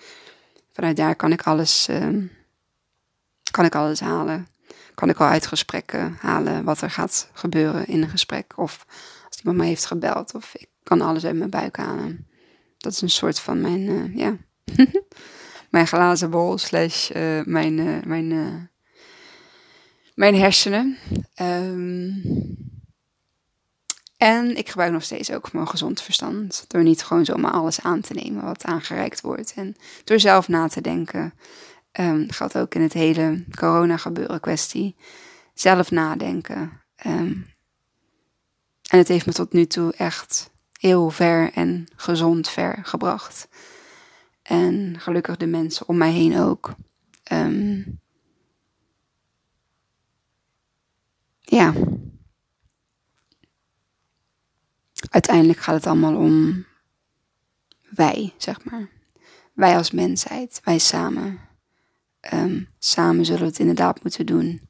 Vanuit 0.72 0.96
daar 0.96 1.16
kan 1.16 1.32
ik 1.32 1.42
alles, 1.42 1.88
uh, 1.90 2.24
kan 3.50 3.64
ik 3.64 3.74
alles 3.74 4.00
halen. 4.00 4.46
Kan 4.94 5.08
ik 5.08 5.20
al 5.20 5.26
uit 5.26 5.46
gesprekken 5.46 6.16
halen 6.20 6.64
wat 6.64 6.80
er 6.80 6.90
gaat 6.90 7.30
gebeuren 7.32 7.86
in 7.86 8.02
een 8.02 8.08
gesprek. 8.08 8.52
Of 8.56 8.86
als 9.28 9.38
iemand 9.38 9.56
mij 9.56 9.66
heeft 9.66 9.84
gebeld. 9.84 10.34
Of 10.34 10.54
ik 10.54 10.68
kan 10.82 11.00
alles 11.00 11.24
uit 11.24 11.36
mijn 11.36 11.50
buik 11.50 11.76
halen. 11.76 12.28
Dat 12.78 12.92
is 12.92 13.00
een 13.00 13.10
soort 13.10 13.40
van 13.40 13.60
mijn, 13.60 13.80
uh, 13.80 14.16
ja, 14.16 14.36
mijn 15.70 15.86
glazen 15.86 16.30
bol 16.30 16.58
slash 16.58 17.10
uh, 17.10 17.44
mijn, 17.44 17.78
uh, 17.78 18.02
mijn, 18.02 18.70
mijn 20.14 20.34
hersenen. 20.34 20.98
Um, 21.40 22.69
en 24.20 24.56
ik 24.56 24.68
gebruik 24.68 24.92
nog 24.92 25.02
steeds 25.02 25.32
ook 25.32 25.52
mijn 25.52 25.68
gezond 25.68 26.02
verstand. 26.02 26.64
Door 26.68 26.82
niet 26.82 27.02
gewoon 27.02 27.24
zomaar 27.24 27.50
alles 27.50 27.80
aan 27.80 28.00
te 28.00 28.14
nemen 28.14 28.44
wat 28.44 28.64
aangereikt 28.64 29.20
wordt. 29.20 29.52
En 29.56 29.76
door 30.04 30.20
zelf 30.20 30.48
na 30.48 30.68
te 30.68 30.80
denken. 30.80 31.34
Um, 32.00 32.30
geldt 32.30 32.58
ook 32.58 32.74
in 32.74 32.80
het 32.80 32.92
hele 32.92 33.44
corona 33.58 33.96
gebeuren 33.96 34.40
kwestie. 34.40 34.96
Zelf 35.54 35.90
nadenken. 35.90 36.82
Um, 37.06 37.46
en 38.90 38.98
het 38.98 39.08
heeft 39.08 39.26
me 39.26 39.32
tot 39.32 39.52
nu 39.52 39.66
toe 39.66 39.92
echt 39.96 40.50
heel 40.78 41.10
ver 41.10 41.52
en 41.52 41.86
gezond 41.96 42.48
ver 42.48 42.78
gebracht. 42.82 43.48
En 44.42 44.94
gelukkig 44.98 45.36
de 45.36 45.46
mensen 45.46 45.88
om 45.88 45.96
mij 45.96 46.12
heen 46.12 46.38
ook. 46.38 46.74
Um, 47.32 48.00
ja. 51.40 51.72
Uiteindelijk 55.10 55.58
gaat 55.58 55.74
het 55.74 55.86
allemaal 55.86 56.16
om 56.16 56.64
wij, 57.90 58.32
zeg 58.36 58.64
maar. 58.64 58.88
Wij 59.52 59.76
als 59.76 59.90
mensheid, 59.90 60.60
wij 60.64 60.78
samen. 60.78 61.40
Um, 62.34 62.68
samen 62.78 63.24
zullen 63.24 63.40
we 63.40 63.46
het 63.46 63.58
inderdaad 63.58 64.02
moeten 64.02 64.26
doen. 64.26 64.68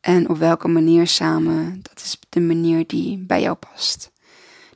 En 0.00 0.28
op 0.28 0.36
welke 0.36 0.68
manier 0.68 1.06
samen, 1.06 1.82
dat 1.82 1.96
is 1.96 2.18
de 2.28 2.40
manier 2.40 2.86
die 2.86 3.18
bij 3.18 3.40
jou 3.40 3.56
past. 3.56 4.12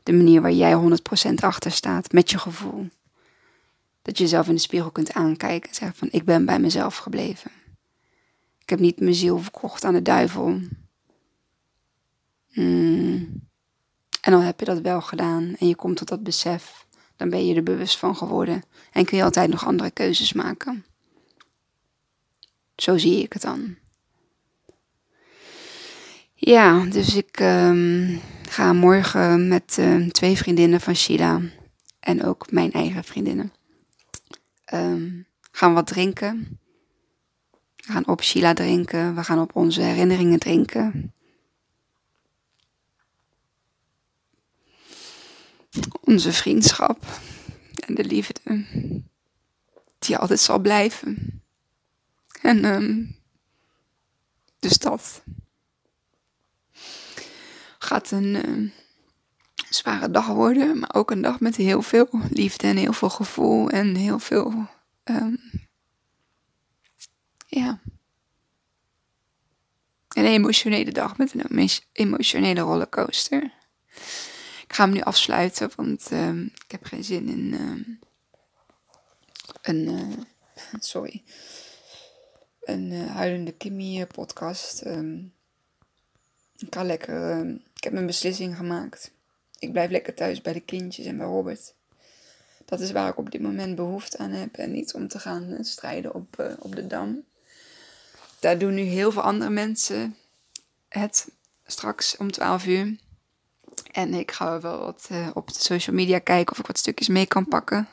De 0.02 0.12
manier 0.12 0.40
waar 0.40 0.52
jij 0.52 0.98
100% 1.30 1.34
achter 1.34 1.72
staat 1.72 2.12
met 2.12 2.30
je 2.30 2.38
gevoel. 2.38 2.88
Dat 4.02 4.18
je 4.18 4.22
jezelf 4.22 4.48
in 4.48 4.54
de 4.54 4.60
spiegel 4.60 4.90
kunt 4.90 5.12
aankijken 5.12 5.68
en 5.68 5.74
zeggen 5.74 5.98
van 5.98 6.08
ik 6.10 6.24
ben 6.24 6.44
bij 6.44 6.60
mezelf 6.60 6.96
gebleven. 6.96 7.50
Ik 8.58 8.68
heb 8.68 8.78
niet 8.78 9.00
mijn 9.00 9.14
ziel 9.14 9.38
verkocht 9.38 9.84
aan 9.84 9.94
de 9.94 10.02
duivel. 10.02 10.60
Mm. 12.52 13.47
En 14.20 14.32
dan 14.32 14.40
heb 14.40 14.58
je 14.58 14.64
dat 14.64 14.80
wel 14.80 15.00
gedaan 15.00 15.54
en 15.58 15.68
je 15.68 15.76
komt 15.76 15.96
tot 15.96 16.08
dat 16.08 16.22
besef. 16.22 16.86
Dan 17.16 17.30
ben 17.30 17.46
je 17.46 17.54
er 17.54 17.62
bewust 17.62 17.98
van 17.98 18.16
geworden. 18.16 18.62
En 18.92 19.04
kun 19.04 19.16
je 19.16 19.24
altijd 19.24 19.50
nog 19.50 19.66
andere 19.66 19.90
keuzes 19.90 20.32
maken. 20.32 20.84
Zo 22.76 22.98
zie 22.98 23.22
ik 23.22 23.32
het 23.32 23.42
dan. 23.42 23.76
Ja, 26.34 26.84
dus 26.84 27.14
ik 27.14 27.40
um, 27.40 28.20
ga 28.48 28.72
morgen 28.72 29.48
met 29.48 29.76
uh, 29.80 30.08
twee 30.08 30.36
vriendinnen 30.36 30.80
van 30.80 30.94
Sheila 30.94 31.40
en 32.00 32.24
ook 32.24 32.50
mijn 32.50 32.72
eigen 32.72 33.04
vriendinnen. 33.04 33.52
Um, 34.74 35.26
gaan 35.50 35.74
wat 35.74 35.86
drinken. 35.86 36.58
We 37.76 37.92
gaan 37.92 38.06
op 38.06 38.22
Sheila 38.22 38.52
drinken. 38.52 39.14
We 39.14 39.24
gaan 39.24 39.40
op 39.40 39.56
onze 39.56 39.80
herinneringen 39.80 40.38
drinken. 40.38 41.12
Onze 46.00 46.32
vriendschap 46.32 47.04
en 47.86 47.94
de 47.94 48.04
liefde 48.04 48.64
die 49.98 50.16
altijd 50.16 50.40
zal 50.40 50.58
blijven. 50.58 51.42
En 52.42 52.64
um, 52.64 53.16
dus 54.58 54.78
dat 54.78 55.22
gaat 57.78 58.10
een 58.10 58.48
uh, 58.48 58.70
zware 59.70 60.10
dag 60.10 60.26
worden, 60.26 60.78
maar 60.78 60.94
ook 60.94 61.10
een 61.10 61.22
dag 61.22 61.40
met 61.40 61.56
heel 61.56 61.82
veel 61.82 62.08
liefde 62.30 62.66
en 62.66 62.76
heel 62.76 62.92
veel 62.92 63.10
gevoel 63.10 63.70
en 63.70 63.94
heel 63.94 64.18
veel, 64.18 64.68
um, 65.04 65.40
ja, 67.46 67.80
een 70.08 70.24
emotionele 70.24 70.92
dag 70.92 71.16
met 71.16 71.34
een 71.34 71.70
emotionele 71.92 72.60
rollercoaster. 72.60 73.52
Ik 74.68 74.74
ga 74.74 74.84
hem 74.84 74.92
nu 74.92 75.00
afsluiten, 75.00 75.70
want 75.76 76.08
uh, 76.12 76.40
ik 76.40 76.70
heb 76.70 76.84
geen 76.84 77.04
zin 77.04 77.28
in 77.28 77.52
uh, 77.52 77.96
een, 79.62 79.88
uh, 79.88 80.16
sorry, 80.92 81.22
een 82.60 82.92
huilende 82.92 83.52
Kimmy 83.52 84.06
podcast. 84.06 84.86
Um, 84.86 85.32
ik 86.56 86.74
ga 86.74 86.82
lekker, 86.82 87.46
ik 87.74 87.84
heb 87.84 87.92
mijn 87.92 88.06
beslissing 88.06 88.56
gemaakt. 88.56 89.10
Ik 89.58 89.72
blijf 89.72 89.90
lekker 89.90 90.14
thuis 90.14 90.40
bij 90.40 90.52
de 90.52 90.60
kindjes 90.60 91.06
en 91.06 91.16
bij 91.16 91.26
Robert. 91.26 91.74
Dat 92.64 92.80
is 92.80 92.92
waar 92.92 93.08
ik 93.08 93.18
op 93.18 93.30
dit 93.30 93.40
moment 93.40 93.74
behoefte 93.76 94.18
aan 94.18 94.30
heb 94.30 94.56
en 94.56 94.72
niet 94.72 94.94
om 94.94 95.08
te 95.08 95.18
gaan 95.18 95.64
strijden 95.64 96.14
op, 96.14 96.56
op 96.58 96.74
de 96.74 96.86
dam. 96.86 97.24
Daar 98.40 98.58
doen 98.58 98.74
nu 98.74 98.82
heel 98.82 99.12
veel 99.12 99.22
andere 99.22 99.50
mensen 99.50 100.16
het 100.88 101.28
straks 101.66 102.16
om 102.16 102.30
12 102.30 102.66
uur. 102.66 102.96
En 103.82 104.14
ik 104.14 104.32
ga 104.32 104.60
wel 104.60 104.78
wat 104.78 105.08
uh, 105.12 105.28
op 105.34 105.52
de 105.52 105.60
social 105.60 105.96
media 105.96 106.18
kijken 106.18 106.52
of 106.52 106.58
ik 106.58 106.66
wat 106.66 106.78
stukjes 106.78 107.08
mee 107.08 107.26
kan 107.26 107.48
pakken. 107.48 107.88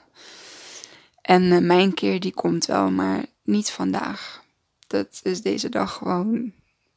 En 1.22 1.44
uh, 1.44 1.58
mijn 1.58 1.94
keer 1.94 2.20
die 2.20 2.34
komt 2.34 2.66
wel, 2.66 2.92
maar 2.92 3.26
niet 3.44 3.70
vandaag. 3.70 4.44
Dat 4.88 5.20
is 5.24 5.42
deze 5.42 5.70
dag 5.70 5.94
gewoon 5.94 6.54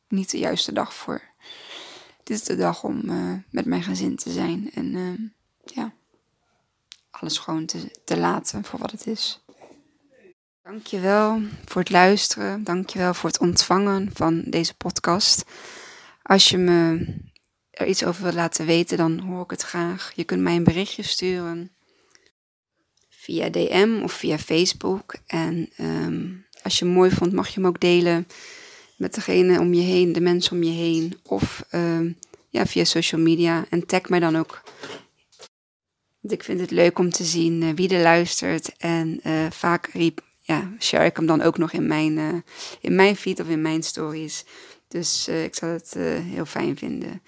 niet 0.09 0.30
de 0.30 0.39
juiste 0.39 0.72
dag 0.72 0.95
voor. 0.95 1.22
Dit 2.22 2.36
is 2.36 2.45
de 2.45 2.57
dag 2.57 2.84
om 2.84 3.03
uh, 3.05 3.34
met 3.51 3.64
mijn 3.64 3.82
gezin 3.82 4.16
te 4.16 4.30
zijn. 4.30 4.70
En 4.74 5.32
ja, 5.64 5.93
alles 7.11 7.39
gewoon 7.39 7.66
te, 7.66 7.91
te 8.05 8.16
laten 8.16 8.64
voor 8.64 8.78
wat 8.78 8.91
het 8.91 9.07
is. 9.07 9.43
Dankjewel 10.62 11.41
voor 11.64 11.80
het 11.80 11.91
luisteren. 11.91 12.64
Dankjewel 12.64 13.14
voor 13.14 13.28
het 13.28 13.39
ontvangen 13.39 14.11
van 14.12 14.43
deze 14.47 14.74
podcast. 14.74 15.45
Als 16.22 16.51
je 16.51 16.59
me 16.59 17.07
er 17.78 17.86
iets 17.86 18.04
over 18.04 18.22
wilt 18.22 18.34
laten 18.34 18.66
weten, 18.66 18.96
dan 18.96 19.18
hoor 19.18 19.42
ik 19.42 19.50
het 19.50 19.62
graag. 19.62 20.12
Je 20.14 20.24
kunt 20.24 20.42
mij 20.42 20.56
een 20.56 20.64
berichtje 20.64 21.02
sturen 21.02 21.70
via 23.08 23.48
DM 23.48 24.00
of 24.02 24.12
via 24.12 24.38
Facebook. 24.38 25.14
En 25.26 25.68
ehm, 25.76 26.26
als 26.62 26.78
je 26.78 26.84
hem 26.84 26.94
mooi 26.94 27.10
vond, 27.10 27.32
mag 27.32 27.48
je 27.48 27.54
hem 27.54 27.66
ook 27.66 27.80
delen 27.80 28.26
met 28.96 29.14
degene 29.14 29.60
om 29.60 29.74
je 29.74 29.82
heen, 29.82 30.12
de 30.12 30.20
mensen 30.20 30.52
om 30.52 30.62
je 30.62 30.70
heen. 30.70 31.18
Of 31.22 31.64
ehm, 31.70 32.12
ja, 32.48 32.66
via 32.66 32.84
social 32.84 33.20
media. 33.20 33.66
En 33.70 33.86
tag 33.86 34.08
mij 34.08 34.20
dan 34.20 34.36
ook. 34.36 34.62
Want 36.20 36.32
ik 36.34 36.44
vind 36.44 36.60
het 36.60 36.70
leuk 36.70 36.98
om 36.98 37.10
te 37.10 37.24
zien 37.24 37.62
eh, 37.62 37.68
wie 37.74 37.94
er 37.94 38.02
luistert. 38.02 38.76
En 38.76 39.20
eh, 39.22 39.46
vaak 39.50 39.86
riep, 39.86 40.20
ja, 40.40 40.72
share 40.78 41.04
ik 41.04 41.16
hem 41.16 41.26
dan 41.26 41.42
ook 41.42 41.58
nog 41.58 41.72
in 41.72 41.86
mijn, 41.86 42.18
eh, 42.18 42.34
in 42.80 42.94
mijn 42.94 43.16
feed 43.16 43.40
of 43.40 43.48
in 43.48 43.62
mijn 43.62 43.82
stories. 43.82 44.44
Dus 44.88 45.28
ik 45.28 45.54
zou 45.54 45.72
het 45.72 45.94
heel 46.22 46.46
fijn 46.46 46.76
vinden. 46.76 47.22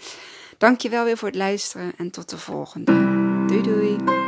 Dankjewel 0.60 1.04
weer 1.04 1.16
voor 1.16 1.28
het 1.28 1.36
luisteren 1.36 1.92
en 1.96 2.10
tot 2.10 2.30
de 2.30 2.38
volgende. 2.38 2.92
Doei 3.46 3.62
doei! 3.62 4.19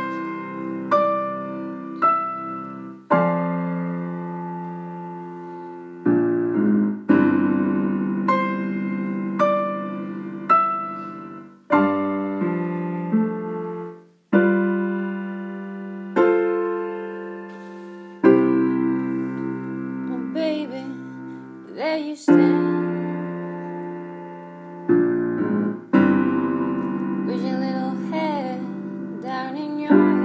your 29.83 30.22